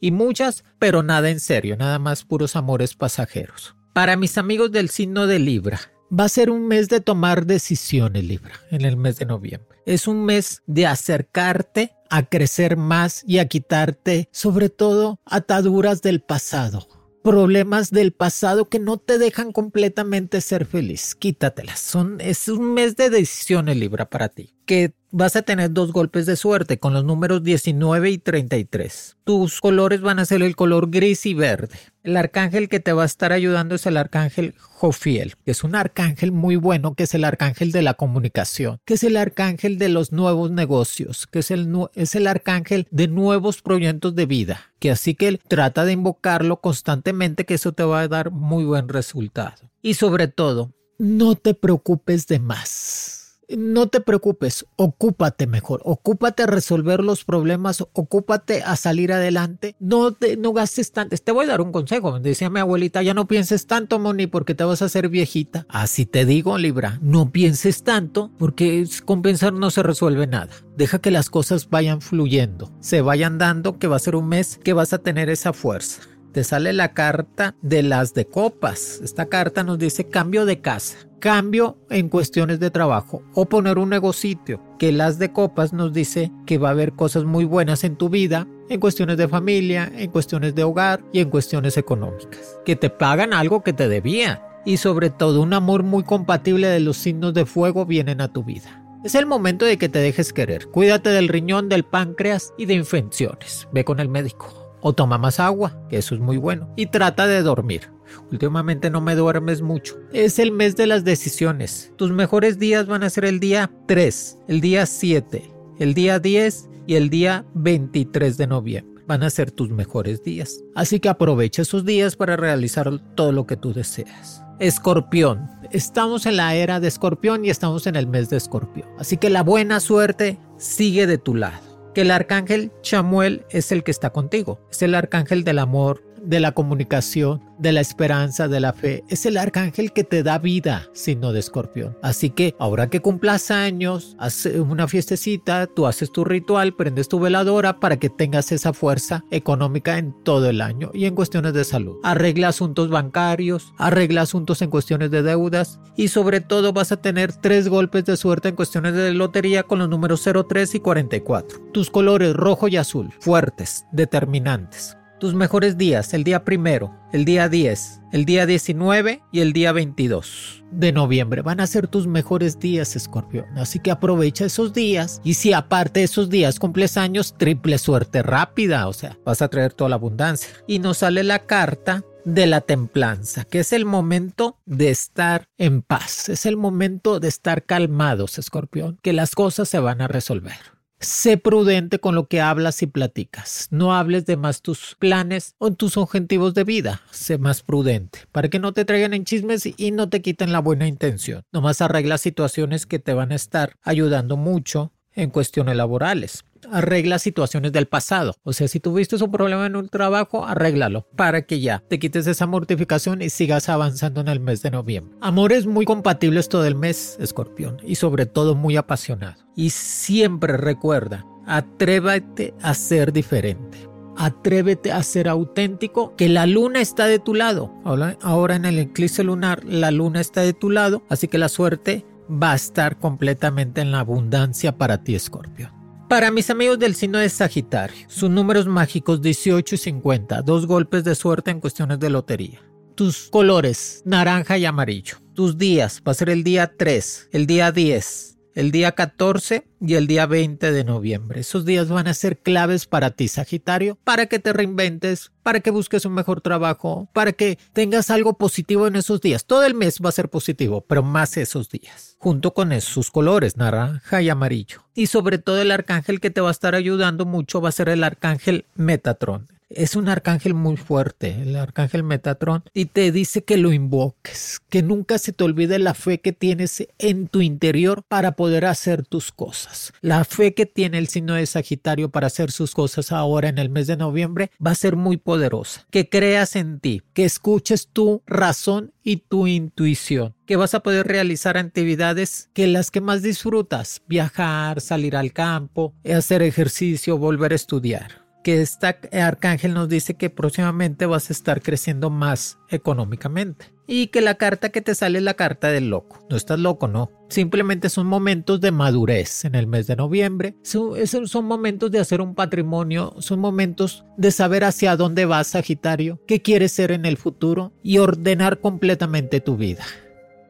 Y 0.00 0.10
muchas, 0.10 0.64
pero 0.78 1.02
nada 1.02 1.30
en 1.30 1.40
serio, 1.40 1.76
nada 1.76 1.98
más 1.98 2.24
puros 2.24 2.56
amores 2.56 2.94
pasajeros. 2.94 3.74
Para 3.94 4.16
mis 4.16 4.36
amigos 4.36 4.70
del 4.70 4.90
signo 4.90 5.26
de 5.26 5.38
Libra. 5.38 5.80
Va 6.16 6.24
a 6.24 6.28
ser 6.28 6.48
un 6.48 6.68
mes 6.68 6.88
de 6.88 7.00
tomar 7.00 7.44
decisiones, 7.44 8.22
Libra, 8.22 8.52
en 8.70 8.84
el 8.84 8.96
mes 8.96 9.16
de 9.16 9.26
noviembre. 9.26 9.78
Es 9.84 10.06
un 10.06 10.24
mes 10.24 10.62
de 10.66 10.86
acercarte 10.86 11.92
a 12.08 12.22
crecer 12.22 12.76
más 12.76 13.24
y 13.26 13.38
a 13.38 13.48
quitarte, 13.48 14.28
sobre 14.30 14.68
todo, 14.68 15.18
ataduras 15.24 16.02
del 16.02 16.20
pasado. 16.20 16.86
Problemas 17.24 17.90
del 17.90 18.12
pasado 18.12 18.68
que 18.68 18.78
no 18.78 18.98
te 18.98 19.18
dejan 19.18 19.50
completamente 19.50 20.40
ser 20.40 20.66
feliz. 20.66 21.16
Quítatelas. 21.16 21.80
Son, 21.80 22.20
es 22.20 22.46
un 22.46 22.74
mes 22.74 22.94
de 22.94 23.10
decisiones, 23.10 23.76
Libra, 23.76 24.08
para 24.08 24.28
ti. 24.28 24.53
Que 24.66 24.94
vas 25.16 25.36
a 25.36 25.42
tener 25.42 25.72
dos 25.72 25.92
golpes 25.92 26.26
de 26.26 26.34
suerte 26.34 26.80
con 26.80 26.92
los 26.92 27.04
números 27.04 27.44
19 27.44 28.10
y 28.10 28.18
33. 28.18 29.16
Tus 29.22 29.60
colores 29.60 30.00
van 30.00 30.18
a 30.18 30.24
ser 30.24 30.42
el 30.42 30.56
color 30.56 30.90
gris 30.90 31.24
y 31.24 31.34
verde. 31.34 31.78
El 32.02 32.16
arcángel 32.16 32.68
que 32.68 32.80
te 32.80 32.92
va 32.92 33.04
a 33.04 33.06
estar 33.06 33.32
ayudando 33.32 33.76
es 33.76 33.86
el 33.86 33.96
arcángel 33.96 34.56
Jofiel, 34.58 35.34
que 35.44 35.52
es 35.52 35.62
un 35.62 35.76
arcángel 35.76 36.32
muy 36.32 36.56
bueno, 36.56 36.96
que 36.96 37.04
es 37.04 37.14
el 37.14 37.22
arcángel 37.22 37.70
de 37.70 37.82
la 37.82 37.94
comunicación, 37.94 38.80
que 38.84 38.94
es 38.94 39.04
el 39.04 39.16
arcángel 39.16 39.78
de 39.78 39.88
los 39.88 40.10
nuevos 40.10 40.50
negocios, 40.50 41.28
que 41.28 41.38
es 41.38 41.52
el, 41.52 41.72
es 41.94 42.16
el 42.16 42.26
arcángel 42.26 42.88
de 42.90 43.06
nuevos 43.06 43.62
proyectos 43.62 44.16
de 44.16 44.26
vida, 44.26 44.72
que 44.80 44.90
así 44.90 45.14
que 45.14 45.38
trata 45.46 45.84
de 45.84 45.92
invocarlo 45.92 46.60
constantemente, 46.60 47.46
que 47.46 47.54
eso 47.54 47.70
te 47.70 47.84
va 47.84 48.00
a 48.00 48.08
dar 48.08 48.32
muy 48.32 48.64
buen 48.64 48.88
resultado. 48.88 49.70
Y 49.80 49.94
sobre 49.94 50.26
todo, 50.26 50.74
no 50.98 51.36
te 51.36 51.54
preocupes 51.54 52.26
de 52.26 52.40
más 52.40 53.13
no 53.48 53.88
te 53.88 54.00
preocupes, 54.00 54.66
ocúpate 54.76 55.46
mejor, 55.46 55.80
ocúpate 55.84 56.44
a 56.44 56.46
resolver 56.46 57.02
los 57.02 57.24
problemas, 57.24 57.80
ocúpate 57.92 58.62
a 58.62 58.76
salir 58.76 59.12
adelante, 59.12 59.76
no, 59.78 60.12
te, 60.12 60.36
no 60.36 60.52
gastes 60.52 60.92
tanto. 60.92 61.16
Te 61.16 61.32
voy 61.32 61.46
a 61.46 61.50
dar 61.50 61.60
un 61.60 61.72
consejo, 61.72 62.20
decía 62.20 62.50
mi 62.50 62.60
abuelita, 62.60 63.02
ya 63.02 63.14
no 63.14 63.26
pienses 63.26 63.66
tanto, 63.66 63.98
Moni, 63.98 64.26
porque 64.26 64.54
te 64.54 64.64
vas 64.64 64.82
a 64.82 64.86
hacer 64.86 65.08
viejita. 65.08 65.66
Así 65.68 66.06
te 66.06 66.24
digo, 66.24 66.58
Libra, 66.58 66.98
no 67.02 67.30
pienses 67.30 67.82
tanto, 67.82 68.30
porque 68.38 68.86
con 69.04 69.22
pensar 69.22 69.52
no 69.52 69.70
se 69.70 69.82
resuelve 69.82 70.26
nada. 70.26 70.48
Deja 70.76 70.98
que 70.98 71.10
las 71.10 71.30
cosas 71.30 71.68
vayan 71.70 72.00
fluyendo, 72.00 72.72
se 72.80 73.00
vayan 73.00 73.38
dando, 73.38 73.78
que 73.78 73.86
va 73.86 73.96
a 73.96 74.00
ser 74.00 74.16
un 74.16 74.28
mes 74.28 74.58
que 74.62 74.72
vas 74.72 74.92
a 74.92 74.98
tener 74.98 75.30
esa 75.30 75.52
fuerza 75.52 76.00
te 76.34 76.42
sale 76.42 76.72
la 76.72 76.92
carta 76.94 77.54
de 77.62 77.84
las 77.84 78.12
de 78.12 78.26
copas. 78.26 79.00
Esta 79.04 79.26
carta 79.26 79.62
nos 79.62 79.78
dice 79.78 80.08
cambio 80.08 80.44
de 80.44 80.60
casa, 80.60 80.98
cambio 81.20 81.78
en 81.90 82.08
cuestiones 82.08 82.58
de 82.58 82.72
trabajo 82.72 83.22
o 83.34 83.46
poner 83.46 83.78
un 83.78 83.90
negocito. 83.90 84.60
Que 84.80 84.90
las 84.90 85.20
de 85.20 85.32
copas 85.32 85.72
nos 85.72 85.92
dice 85.92 86.32
que 86.44 86.58
va 86.58 86.68
a 86.68 86.72
haber 86.72 86.92
cosas 86.92 87.22
muy 87.22 87.44
buenas 87.44 87.84
en 87.84 87.94
tu 87.94 88.08
vida, 88.08 88.48
en 88.68 88.80
cuestiones 88.80 89.16
de 89.16 89.28
familia, 89.28 89.90
en 89.96 90.10
cuestiones 90.10 90.56
de 90.56 90.64
hogar 90.64 91.04
y 91.12 91.20
en 91.20 91.30
cuestiones 91.30 91.76
económicas. 91.76 92.58
Que 92.64 92.74
te 92.74 92.90
pagan 92.90 93.32
algo 93.32 93.62
que 93.62 93.72
te 93.72 93.88
debía 93.88 94.42
y 94.64 94.78
sobre 94.78 95.10
todo 95.10 95.40
un 95.40 95.52
amor 95.52 95.84
muy 95.84 96.02
compatible 96.02 96.66
de 96.66 96.80
los 96.80 96.96
signos 96.96 97.32
de 97.32 97.46
fuego 97.46 97.86
vienen 97.86 98.20
a 98.20 98.32
tu 98.32 98.42
vida. 98.42 98.82
Es 99.04 99.14
el 99.14 99.26
momento 99.26 99.66
de 99.66 99.78
que 99.78 99.88
te 99.88 100.00
dejes 100.00 100.32
querer. 100.32 100.66
Cuídate 100.66 101.10
del 101.10 101.28
riñón, 101.28 101.68
del 101.68 101.84
páncreas 101.84 102.52
y 102.58 102.66
de 102.66 102.74
infecciones. 102.74 103.68
Ve 103.70 103.84
con 103.84 104.00
el 104.00 104.08
médico 104.08 104.63
o 104.86 104.92
toma 104.92 105.16
más 105.16 105.40
agua, 105.40 105.74
que 105.88 105.96
eso 105.96 106.14
es 106.14 106.20
muy 106.20 106.36
bueno, 106.36 106.68
y 106.76 106.86
trata 106.86 107.26
de 107.26 107.40
dormir. 107.40 107.90
Últimamente 108.30 108.90
no 108.90 109.00
me 109.00 109.14
duermes 109.14 109.62
mucho. 109.62 109.96
Es 110.12 110.38
el 110.38 110.52
mes 110.52 110.76
de 110.76 110.86
las 110.86 111.04
decisiones. 111.04 111.90
Tus 111.96 112.10
mejores 112.10 112.58
días 112.58 112.86
van 112.86 113.02
a 113.02 113.08
ser 113.08 113.24
el 113.24 113.40
día 113.40 113.70
3, 113.88 114.40
el 114.46 114.60
día 114.60 114.84
7, 114.84 115.50
el 115.78 115.94
día 115.94 116.18
10 116.18 116.68
y 116.86 116.96
el 116.96 117.08
día 117.08 117.46
23 117.54 118.36
de 118.36 118.46
noviembre. 118.46 119.02
Van 119.06 119.22
a 119.22 119.30
ser 119.30 119.50
tus 119.50 119.70
mejores 119.70 120.22
días. 120.22 120.62
Así 120.74 121.00
que 121.00 121.08
aprovecha 121.08 121.62
esos 121.62 121.86
días 121.86 122.14
para 122.14 122.36
realizar 122.36 122.90
todo 123.14 123.32
lo 123.32 123.46
que 123.46 123.56
tú 123.56 123.72
deseas. 123.72 124.42
Escorpión. 124.60 125.48
Estamos 125.70 126.26
en 126.26 126.36
la 126.36 126.54
era 126.56 126.78
de 126.78 126.88
Escorpión 126.88 127.46
y 127.46 127.48
estamos 127.48 127.86
en 127.86 127.96
el 127.96 128.06
mes 128.06 128.28
de 128.28 128.36
Escorpión. 128.36 128.86
Así 128.98 129.16
que 129.16 129.30
la 129.30 129.42
buena 129.42 129.80
suerte 129.80 130.38
sigue 130.58 131.06
de 131.06 131.16
tu 131.16 131.34
lado 131.34 131.63
que 131.94 132.02
el 132.02 132.10
arcángel 132.10 132.72
Chamuel 132.82 133.46
es 133.50 133.72
el 133.72 133.84
que 133.84 133.90
está 133.90 134.10
contigo, 134.10 134.60
es 134.70 134.82
el 134.82 134.94
arcángel 134.94 135.44
del 135.44 135.60
amor, 135.60 136.02
de 136.24 136.40
la 136.40 136.52
comunicación, 136.52 137.42
de 137.58 137.72
la 137.72 137.80
esperanza, 137.80 138.48
de 138.48 138.60
la 138.60 138.72
fe. 138.72 139.04
Es 139.08 139.26
el 139.26 139.36
arcángel 139.36 139.92
que 139.92 140.04
te 140.04 140.22
da 140.22 140.38
vida, 140.38 140.88
signo 140.92 141.32
de 141.32 141.40
escorpión. 141.40 141.96
Así 142.02 142.30
que 142.30 142.54
ahora 142.58 142.88
que 142.88 143.00
cumplas 143.00 143.50
años, 143.50 144.16
haz 144.18 144.46
una 144.46 144.88
fiestecita, 144.88 145.66
tú 145.66 145.86
haces 145.86 146.10
tu 146.12 146.24
ritual, 146.24 146.74
prendes 146.74 147.08
tu 147.08 147.20
veladora 147.20 147.80
para 147.80 147.98
que 147.98 148.10
tengas 148.10 148.52
esa 148.52 148.72
fuerza 148.72 149.24
económica 149.30 149.98
en 149.98 150.14
todo 150.24 150.48
el 150.48 150.60
año 150.60 150.90
y 150.94 151.06
en 151.06 151.14
cuestiones 151.14 151.54
de 151.54 151.64
salud. 151.64 151.96
Arregla 152.02 152.48
asuntos 152.48 152.90
bancarios, 152.90 153.72
arregla 153.78 154.22
asuntos 154.22 154.62
en 154.62 154.70
cuestiones 154.70 155.10
de 155.10 155.22
deudas 155.22 155.80
y 155.96 156.08
sobre 156.08 156.40
todo 156.40 156.72
vas 156.72 156.92
a 156.92 157.00
tener 157.00 157.32
tres 157.32 157.68
golpes 157.68 158.04
de 158.04 158.16
suerte 158.16 158.48
en 158.48 158.56
cuestiones 158.56 158.94
de 158.94 159.12
lotería 159.12 159.62
con 159.62 159.78
los 159.78 159.88
números 159.88 160.28
03 160.48 160.74
y 160.74 160.80
44. 160.80 161.60
Tus 161.72 161.90
colores 161.90 162.34
rojo 162.34 162.68
y 162.68 162.76
azul, 162.76 163.12
fuertes, 163.20 163.86
determinantes 163.92 164.96
tus 165.24 165.32
mejores 165.32 165.78
días, 165.78 166.12
el 166.12 166.22
día 166.22 166.44
primero, 166.44 166.94
el 167.10 167.24
día 167.24 167.48
10, 167.48 168.02
el 168.12 168.26
día 168.26 168.44
19 168.44 169.22
y 169.32 169.40
el 169.40 169.54
día 169.54 169.72
22 169.72 170.62
de 170.70 170.92
noviembre. 170.92 171.40
Van 171.40 171.60
a 171.60 171.66
ser 171.66 171.88
tus 171.88 172.06
mejores 172.06 172.58
días, 172.58 172.94
escorpión. 172.94 173.46
Así 173.56 173.78
que 173.78 173.90
aprovecha 173.90 174.44
esos 174.44 174.74
días. 174.74 175.22
Y 175.24 175.32
si 175.32 175.54
aparte 175.54 176.00
de 176.00 176.04
esos 176.04 176.28
días 176.28 176.58
cumples 176.58 176.98
años, 176.98 177.36
triple 177.38 177.78
suerte 177.78 178.22
rápida. 178.22 178.86
O 178.86 178.92
sea, 178.92 179.16
vas 179.24 179.40
a 179.40 179.48
traer 179.48 179.72
toda 179.72 179.88
la 179.88 179.96
abundancia. 179.96 180.50
Y 180.66 180.78
nos 180.78 180.98
sale 180.98 181.24
la 181.24 181.46
carta 181.46 182.04
de 182.26 182.44
la 182.46 182.60
templanza, 182.60 183.44
que 183.44 183.60
es 183.60 183.72
el 183.72 183.86
momento 183.86 184.58
de 184.66 184.90
estar 184.90 185.48
en 185.56 185.80
paz, 185.80 186.28
es 186.28 186.44
el 186.44 186.58
momento 186.58 187.18
de 187.18 187.28
estar 187.28 187.64
calmados, 187.64 188.38
escorpión, 188.38 188.98
que 189.02 189.14
las 189.14 189.34
cosas 189.34 189.70
se 189.70 189.78
van 189.78 190.02
a 190.02 190.08
resolver. 190.08 190.73
Sé 191.00 191.36
prudente 191.36 191.98
con 191.98 192.14
lo 192.14 192.28
que 192.28 192.40
hablas 192.40 192.82
y 192.82 192.86
platicas. 192.86 193.68
No 193.70 193.94
hables 193.94 194.24
de 194.26 194.36
más 194.36 194.62
tus 194.62 194.96
planes 194.98 195.54
o 195.58 195.70
tus 195.72 195.96
objetivos 195.96 196.54
de 196.54 196.64
vida. 196.64 197.02
Sé 197.10 197.38
más 197.38 197.62
prudente 197.62 198.20
para 198.32 198.48
que 198.48 198.58
no 198.58 198.72
te 198.72 198.84
traigan 198.84 199.12
en 199.12 199.24
chismes 199.24 199.68
y 199.76 199.90
no 199.90 200.08
te 200.08 200.22
quiten 200.22 200.52
la 200.52 200.60
buena 200.60 200.86
intención. 200.86 201.42
Nomás 201.52 201.80
arregla 201.80 202.18
situaciones 202.18 202.86
que 202.86 202.98
te 202.98 203.12
van 203.12 203.32
a 203.32 203.36
estar 203.36 203.76
ayudando 203.82 204.36
mucho 204.36 204.92
en 205.12 205.30
cuestiones 205.30 205.76
laborales 205.76 206.44
arregla 206.70 207.18
situaciones 207.18 207.72
del 207.72 207.86
pasado. 207.86 208.34
O 208.42 208.52
sea, 208.52 208.68
si 208.68 208.80
tuviste 208.80 209.16
un 209.16 209.30
problema 209.30 209.66
en 209.66 209.76
un 209.76 209.88
trabajo, 209.88 210.46
arréglalo 210.46 211.06
para 211.16 211.42
que 211.42 211.60
ya 211.60 211.82
te 211.88 211.98
quites 211.98 212.26
esa 212.26 212.46
mortificación 212.46 213.22
y 213.22 213.30
sigas 213.30 213.68
avanzando 213.68 214.20
en 214.20 214.28
el 214.28 214.40
mes 214.40 214.62
de 214.62 214.70
noviembre. 214.70 215.16
Amores 215.20 215.66
muy 215.66 215.84
compatibles 215.84 216.48
todo 216.48 216.66
el 216.66 216.74
mes, 216.74 217.16
escorpión, 217.20 217.78
y 217.84 217.94
sobre 217.94 218.26
todo 218.26 218.54
muy 218.54 218.76
apasionado. 218.76 219.42
Y 219.56 219.70
siempre 219.70 220.56
recuerda, 220.56 221.24
atrévete 221.46 222.54
a 222.62 222.74
ser 222.74 223.12
diferente. 223.12 223.78
Atrévete 224.16 224.92
a 224.92 225.02
ser 225.02 225.28
auténtico, 225.28 226.14
que 226.16 226.28
la 226.28 226.46
luna 226.46 226.80
está 226.80 227.06
de 227.06 227.18
tu 227.18 227.34
lado. 227.34 227.74
Ahora, 228.22 228.54
en 228.54 228.64
el 228.64 228.78
eclipse 228.78 229.24
lunar, 229.24 229.64
la 229.64 229.90
luna 229.90 230.20
está 230.20 230.42
de 230.42 230.52
tu 230.52 230.70
lado, 230.70 231.02
así 231.08 231.26
que 231.26 231.38
la 231.38 231.48
suerte 231.48 232.06
va 232.30 232.52
a 232.52 232.54
estar 232.54 232.98
completamente 232.98 233.80
en 233.80 233.90
la 233.90 234.00
abundancia 234.00 234.78
para 234.78 235.02
ti, 235.02 235.16
Escorpio. 235.16 235.73
Para 236.14 236.30
mis 236.30 236.48
amigos 236.48 236.78
del 236.78 236.94
signo 236.94 237.18
de 237.18 237.28
Sagitario, 237.28 238.06
sus 238.06 238.30
números 238.30 238.68
mágicos 238.68 239.20
18 239.20 239.74
y 239.74 239.78
50, 239.78 240.42
dos 240.42 240.64
golpes 240.64 241.02
de 241.02 241.16
suerte 241.16 241.50
en 241.50 241.58
cuestiones 241.58 241.98
de 241.98 242.08
lotería. 242.08 242.62
Tus 242.94 243.28
colores, 243.30 244.00
naranja 244.04 244.56
y 244.56 244.64
amarillo. 244.64 245.16
Tus 245.34 245.58
días, 245.58 246.00
va 246.06 246.12
a 246.12 246.14
ser 246.14 246.30
el 246.30 246.44
día 246.44 246.72
3, 246.78 247.30
el 247.32 247.48
día 247.48 247.72
10, 247.72 248.33
el 248.54 248.70
día 248.70 248.92
14 248.92 249.66
y 249.80 249.94
el 249.94 250.06
día 250.06 250.26
20 250.26 250.72
de 250.72 250.84
noviembre. 250.84 251.40
Esos 251.40 251.64
días 251.64 251.88
van 251.88 252.06
a 252.06 252.14
ser 252.14 252.38
claves 252.38 252.86
para 252.86 253.10
ti, 253.10 253.28
Sagitario, 253.28 253.98
para 254.04 254.26
que 254.26 254.38
te 254.38 254.52
reinventes, 254.52 255.32
para 255.42 255.60
que 255.60 255.70
busques 255.70 256.04
un 256.04 256.14
mejor 256.14 256.40
trabajo, 256.40 257.08
para 257.12 257.32
que 257.32 257.58
tengas 257.72 258.10
algo 258.10 258.38
positivo 258.38 258.86
en 258.86 258.96
esos 258.96 259.20
días. 259.20 259.44
Todo 259.44 259.64
el 259.64 259.74
mes 259.74 260.00
va 260.04 260.08
a 260.08 260.12
ser 260.12 260.28
positivo, 260.28 260.82
pero 260.82 261.02
más 261.02 261.36
esos 261.36 261.68
días. 261.68 262.16
Junto 262.18 262.54
con 262.54 262.80
sus 262.80 263.10
colores, 263.10 263.56
naranja 263.56 264.22
y 264.22 264.30
amarillo. 264.30 264.84
Y 264.94 265.08
sobre 265.08 265.38
todo 265.38 265.60
el 265.60 265.70
arcángel 265.70 266.20
que 266.20 266.30
te 266.30 266.40
va 266.40 266.48
a 266.48 266.52
estar 266.52 266.74
ayudando 266.74 267.26
mucho 267.26 267.60
va 267.60 267.68
a 267.68 267.72
ser 267.72 267.88
el 267.88 268.04
arcángel 268.04 268.64
Metatron 268.74 269.53
es 269.76 269.96
un 269.96 270.08
arcángel 270.08 270.54
muy 270.54 270.76
fuerte, 270.76 271.42
el 271.42 271.56
arcángel 271.56 272.02
Metatron, 272.02 272.64
y 272.72 272.86
te 272.86 273.12
dice 273.12 273.44
que 273.44 273.56
lo 273.56 273.72
invoques, 273.72 274.60
que 274.68 274.82
nunca 274.82 275.18
se 275.18 275.32
te 275.32 275.44
olvide 275.44 275.78
la 275.78 275.94
fe 275.94 276.20
que 276.20 276.32
tienes 276.32 276.86
en 276.98 277.28
tu 277.28 277.40
interior 277.40 278.02
para 278.06 278.32
poder 278.32 278.64
hacer 278.66 279.06
tus 279.06 279.32
cosas. 279.32 279.92
La 280.00 280.24
fe 280.24 280.54
que 280.54 280.66
tiene 280.66 280.98
el 280.98 281.08
signo 281.08 281.34
de 281.34 281.46
Sagitario 281.46 282.10
para 282.10 282.28
hacer 282.28 282.50
sus 282.50 282.74
cosas 282.74 283.12
ahora 283.12 283.48
en 283.48 283.58
el 283.58 283.70
mes 283.70 283.86
de 283.86 283.96
noviembre 283.96 284.50
va 284.64 284.72
a 284.72 284.76
ser 284.76 284.96
muy 284.96 285.16
poderosa. 285.16 285.86
Que 285.90 286.08
creas 286.08 286.56
en 286.56 286.80
ti, 286.80 287.02
que 287.12 287.24
escuches 287.24 287.88
tu 287.88 288.22
razón 288.26 288.92
y 289.02 289.18
tu 289.18 289.46
intuición, 289.46 290.34
que 290.46 290.56
vas 290.56 290.74
a 290.74 290.80
poder 290.80 291.06
realizar 291.06 291.56
actividades 291.56 292.48
que 292.54 292.66
las 292.66 292.90
que 292.90 293.00
más 293.00 293.22
disfrutas, 293.22 294.02
viajar, 294.06 294.80
salir 294.80 295.16
al 295.16 295.32
campo, 295.32 295.94
hacer 296.04 296.42
ejercicio, 296.42 297.18
volver 297.18 297.52
a 297.52 297.56
estudiar 297.56 298.23
que 298.44 298.60
este 298.60 298.94
arcángel 299.20 299.74
nos 299.74 299.88
dice 299.88 300.14
que 300.14 300.30
próximamente 300.30 301.06
vas 301.06 301.30
a 301.30 301.32
estar 301.32 301.62
creciendo 301.62 302.10
más 302.10 302.58
económicamente. 302.68 303.72
Y 303.86 304.08
que 304.08 304.20
la 304.20 304.36
carta 304.36 304.68
que 304.68 304.82
te 304.82 304.94
sale 304.94 305.18
es 305.18 305.24
la 305.24 305.34
carta 305.34 305.68
del 305.68 305.90
loco. 305.90 306.24
No 306.30 306.36
estás 306.36 306.58
loco, 306.58 306.86
no. 306.86 307.10
Simplemente 307.28 307.88
son 307.88 308.06
momentos 308.06 308.60
de 308.60 308.70
madurez 308.70 309.44
en 309.44 309.54
el 309.54 309.66
mes 309.66 309.86
de 309.86 309.96
noviembre. 309.96 310.56
Son, 310.62 310.94
son 311.06 311.44
momentos 311.46 311.90
de 311.90 311.98
hacer 311.98 312.20
un 312.20 312.34
patrimonio. 312.34 313.14
Son 313.18 313.40
momentos 313.40 314.04
de 314.16 314.30
saber 314.30 314.64
hacia 314.64 314.96
dónde 314.96 315.24
vas, 315.24 315.48
Sagitario, 315.48 316.20
qué 316.26 316.40
quieres 316.40 316.72
ser 316.72 316.92
en 316.92 317.06
el 317.06 317.16
futuro 317.16 317.72
y 317.82 317.98
ordenar 317.98 318.60
completamente 318.60 319.40
tu 319.40 319.56
vida. 319.56 319.84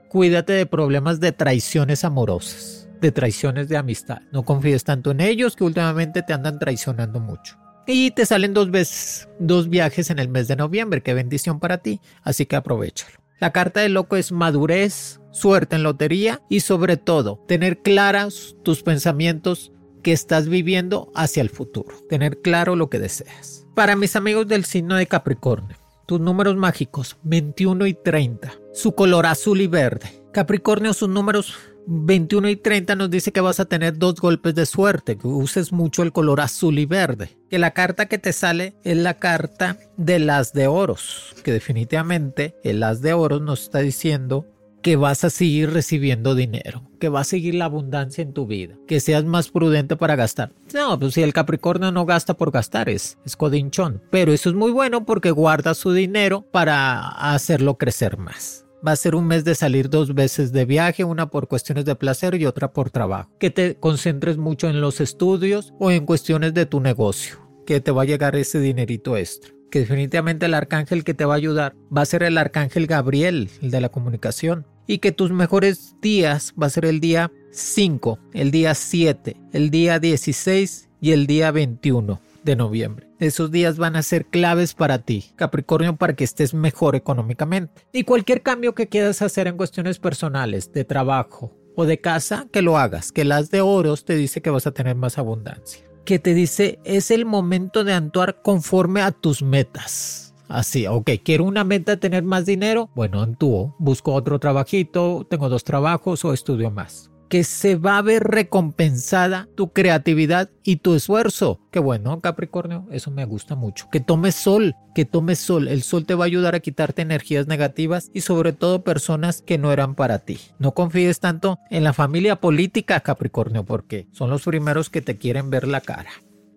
Cuídate 0.09 0.53
de 0.53 0.67
problemas 0.67 1.21
de 1.21 1.33
traiciones 1.33 2.05
amorosas, 2.05 2.89
de 3.01 3.13
traiciones 3.13 3.69
de 3.69 3.77
amistad. 3.77 4.19
No 4.33 4.45
confíes 4.45 4.85
tanto 4.85 5.13
en 5.13 5.21
ellos 5.21 5.57
que 5.57 5.65
últimamente 5.65 6.23
te 6.23 6.33
andan 6.33 6.59
traicionando 6.59 7.19
mucho. 7.19 7.64
Y 7.87 8.11
te 8.13 8.27
salen 8.27 8.55
dos 8.55 8.71
veces, 8.71 9.29
dos 9.39 9.69
viajes 9.69 10.11
en 10.11 10.19
el 10.19 10.29
mes 10.29 10.49
de 10.49 10.57
noviembre. 10.57 11.03
Qué 11.03 11.15
bendición 11.15 11.61
para 11.61 11.79
ti. 11.79 12.01
Así 12.23 12.47
que 12.47 12.57
aprovechalo. 12.57 13.17
La 13.41 13.53
carta 13.53 13.81
del 13.81 13.95
loco 13.95 14.17
es 14.17 14.33
madurez, 14.33 15.21
suerte 15.31 15.77
en 15.77 15.83
lotería 15.83 16.41
y 16.49 16.61
sobre 16.61 16.97
todo 16.97 17.45
tener 17.47 17.83
claros 17.83 18.57
tus 18.63 18.83
pensamientos 18.83 19.73
que 20.03 20.13
estás 20.13 20.49
viviendo 20.49 21.11
hacia 21.15 21.43
el 21.43 21.51
futuro. 21.51 21.97
Tener 22.09 22.41
claro 22.41 22.77
lo 22.77 22.89
que 22.89 22.99
deseas. 22.99 23.67
Para 23.75 23.97
mis 23.97 24.17
amigos 24.17 24.47
del 24.47 24.65
signo 24.65 24.97
de 24.97 25.07
Capricornio, 25.07 25.77
tus 26.07 26.21
números 26.21 26.57
mágicos 26.57 27.17
21 27.25 27.87
y 27.87 27.95
30, 27.95 28.53
su 28.73 28.95
color 28.95 29.27
azul 29.27 29.61
y 29.61 29.67
verde 29.67 30.25
Capricornio, 30.35 30.93
sus 30.95 31.09
números 31.09 31.55
21 31.87 32.49
y 32.49 32.57
30 32.57 32.95
nos 32.97 33.11
dice 33.11 33.33
que 33.33 33.41
vas 33.41 33.61
a 33.61 33.67
tener 33.67 33.99
dos 33.99 34.15
golpes 34.17 34.55
de 34.55 34.67
suerte, 34.67 35.17
que 35.17 35.27
uses 35.27 35.73
mucho 35.73 36.03
el 36.03 36.13
color 36.13 36.41
azul 36.41 36.79
y 36.79 36.87
verde. 36.87 37.37
Que 37.51 37.59
la 37.59 37.73
carta 37.73 38.07
que 38.07 38.19
te 38.19 38.33
sale 38.33 38.75
es 38.85 38.97
la 38.97 39.15
carta 39.15 39.79
del 39.97 40.29
as 40.31 40.53
de 40.53 40.67
oros, 40.67 41.35
que 41.45 41.53
definitivamente 41.53 42.55
el 42.65 42.83
as 42.83 43.01
de 43.01 43.13
oros 43.13 43.43
nos 43.43 43.65
está 43.65 43.81
diciendo 43.81 44.47
que 44.85 44.97
vas 44.97 45.25
a 45.25 45.31
seguir 45.31 45.71
recibiendo 45.71 46.35
dinero, 46.35 46.83
que 47.01 47.09
va 47.09 47.21
a 47.21 47.25
seguir 47.25 47.55
la 47.55 47.65
abundancia 47.65 48.21
en 48.21 48.35
tu 48.35 48.47
vida, 48.47 48.77
que 48.87 49.01
seas 49.01 49.25
más 49.25 49.49
prudente 49.49 49.97
para 49.97 50.15
gastar. 50.15 50.53
No, 50.75 50.99
pues 51.01 51.15
si 51.15 51.23
el 51.23 51.33
Capricornio 51.33 51.91
no 51.91 52.05
gasta 52.05 52.35
por 52.35 52.51
gastar, 52.51 52.91
es, 52.91 53.17
es 53.25 53.35
codinchón. 53.35 54.03
Pero 54.11 54.35
eso 54.35 54.51
es 54.51 54.55
muy 54.55 54.73
bueno 54.73 55.07
porque 55.07 55.31
guarda 55.31 55.73
su 55.73 55.93
dinero 55.95 56.43
para 56.51 57.09
hacerlo 57.33 57.79
crecer 57.79 58.19
más. 58.19 58.64
Va 58.87 58.93
a 58.93 58.97
ser 58.97 59.15
un 59.15 59.27
mes 59.27 59.45
de 59.45 59.55
salir 59.55 59.89
dos 59.89 60.15
veces 60.15 60.53
de 60.53 60.67
viaje, 60.67 61.05
una 61.05 61.31
por 61.31 61.49
cuestiones 61.49 61.87
de 61.87 61.95
placer 61.95 62.35
y 62.35 62.45
otra 62.45 62.73
por 62.73 62.91
trabajo. 62.91 63.31
Que 63.39 63.51
te 63.51 63.77
concentres 63.77 64.37
mucho 64.37 64.69
en 64.69 64.83
los 64.83 65.01
estudios 65.01 65.73
o 65.79 65.91
en 65.91 66.05
cuestiones 66.05 66.53
de 66.53 66.67
tu 66.67 66.81
negocio, 66.81 67.39
que 67.65 67.81
te 67.81 67.93
va 67.93 68.03
a 68.03 68.07
llegar 68.07 68.37
ese 68.37 68.61
dinerito 68.61 69.17
extra 69.17 69.55
que 69.71 69.81
definitivamente 69.81 70.47
el 70.47 70.55
arcángel 70.55 71.03
que 71.03 71.15
te 71.15 71.25
va 71.25 71.35
a 71.35 71.37
ayudar 71.37 71.75
va 71.95 72.03
a 72.03 72.07
ser 72.07 72.23
el 72.23 72.39
arcángel 72.39 72.87
Gabriel, 72.87 73.51
el 73.61 73.73
de 73.73 73.81
la 73.81 73.89
comunicación. 73.89 74.67
Y 74.87 74.99
que 74.99 75.11
tus 75.11 75.33
mejores 75.33 75.97
días 76.01 76.55
va 76.61 76.69
a 76.69 76.71
ser 76.71 76.85
el 76.85 77.01
día 77.01 77.33
5, 77.51 78.21
el 78.35 78.53
día 78.53 78.77
7, 78.77 79.37
el 79.53 79.71
día 79.71 79.99
16 79.99 80.91
y 81.01 81.11
el 81.11 81.27
día 81.27 81.51
21 81.51 82.21
de 82.45 82.57
noviembre. 82.57 83.09
Esos 83.19 83.51
días 83.51 83.79
van 83.79 83.97
a 83.97 84.03
ser 84.03 84.27
claves 84.27 84.75
para 84.75 84.99
ti, 84.99 85.33
Capricornio, 85.37 85.97
para 85.97 86.15
que 86.15 86.25
estés 86.25 86.55
mejor 86.55 86.95
económicamente. 86.95 87.87
Y 87.93 88.05
cualquier 88.05 88.43
cambio 88.43 88.75
que 88.75 88.89
quieras 88.89 89.23
hacer 89.23 89.47
en 89.47 89.57
cuestiones 89.57 89.99
personales, 89.99 90.73
de 90.73 90.85
trabajo 90.85 91.53
o 91.75 91.87
de 91.87 92.01
casa, 92.01 92.47
que 92.53 92.63
lo 92.63 92.79
hagas, 92.79 93.11
que 93.11 93.25
las 93.25 93.51
de 93.51 93.61
oros 93.61 94.05
te 94.05 94.15
dice 94.15 94.43
que 94.43 94.51
vas 94.51 94.67
a 94.67 94.73
tener 94.73 94.95
más 94.95 95.19
abundancia. 95.19 95.85
Que 96.05 96.19
te 96.19 96.35
dice 96.35 96.79
es 96.85 97.11
el 97.11 97.25
momento 97.25 97.83
de 97.83 97.95
actuar 97.95 98.43
conforme 98.43 99.01
a 99.01 99.11
tus 99.11 99.43
metas. 99.43 100.35
Así, 100.47 100.87
ok, 100.87 101.11
quiero 101.25 101.45
una 101.45 101.65
meta 101.65 101.93
de 101.93 101.97
tener 101.97 102.23
más 102.23 102.45
dinero. 102.45 102.91
Bueno, 102.95 103.23
actúo, 103.23 103.75
busco 103.79 104.13
otro 104.13 104.39
trabajito, 104.39 105.27
tengo 105.29 105.49
dos 105.49 105.65
trabajos 105.65 106.25
o 106.25 106.35
estudio 106.35 106.71
más 106.71 107.11
que 107.29 107.45
se 107.45 107.77
va 107.77 107.99
a 107.99 108.03
ver 108.03 108.25
recompensada 108.25 109.49
tu 109.55 109.73
creatividad 109.73 110.51
y 110.63 110.77
tu 110.77 110.95
esfuerzo. 110.95 111.61
Qué 111.71 111.79
bueno, 111.79 112.21
Capricornio, 112.21 112.87
eso 112.91 113.11
me 113.11 113.25
gusta 113.25 113.55
mucho. 113.55 113.89
Que 113.91 114.01
tomes 114.01 114.35
sol, 114.35 114.75
que 114.95 115.05
tomes 115.05 115.39
sol. 115.39 115.69
El 115.69 115.83
sol 115.83 116.07
te 116.07 116.15
va 116.15 116.25
a 116.25 116.27
ayudar 116.27 116.55
a 116.55 116.61
quitarte 116.61 117.03
energías 117.03 117.47
negativas 117.47 118.11
y 118.15 118.23
sobre 118.23 118.53
todo 118.53 118.85
personas 118.85 119.43
que 119.43 119.59
no 119.59 119.73
eran 119.73 119.95
para 119.95 120.21
ti. 120.21 120.39
No 120.59 120.73
confíes 120.73 121.21
tanto 121.21 121.59
en 121.71 121.85
la 121.85 121.93
familia 121.93 122.37
política, 122.37 123.01
Capricornio, 123.01 123.65
porque 123.65 124.07
son 124.13 124.31
los 124.31 124.45
primeros 124.45 124.91
que 124.91 125.03
te 125.03 125.17
quieren 125.17 125.51
ver 125.51 125.69
la 125.69 125.81
cara. 125.81 126.11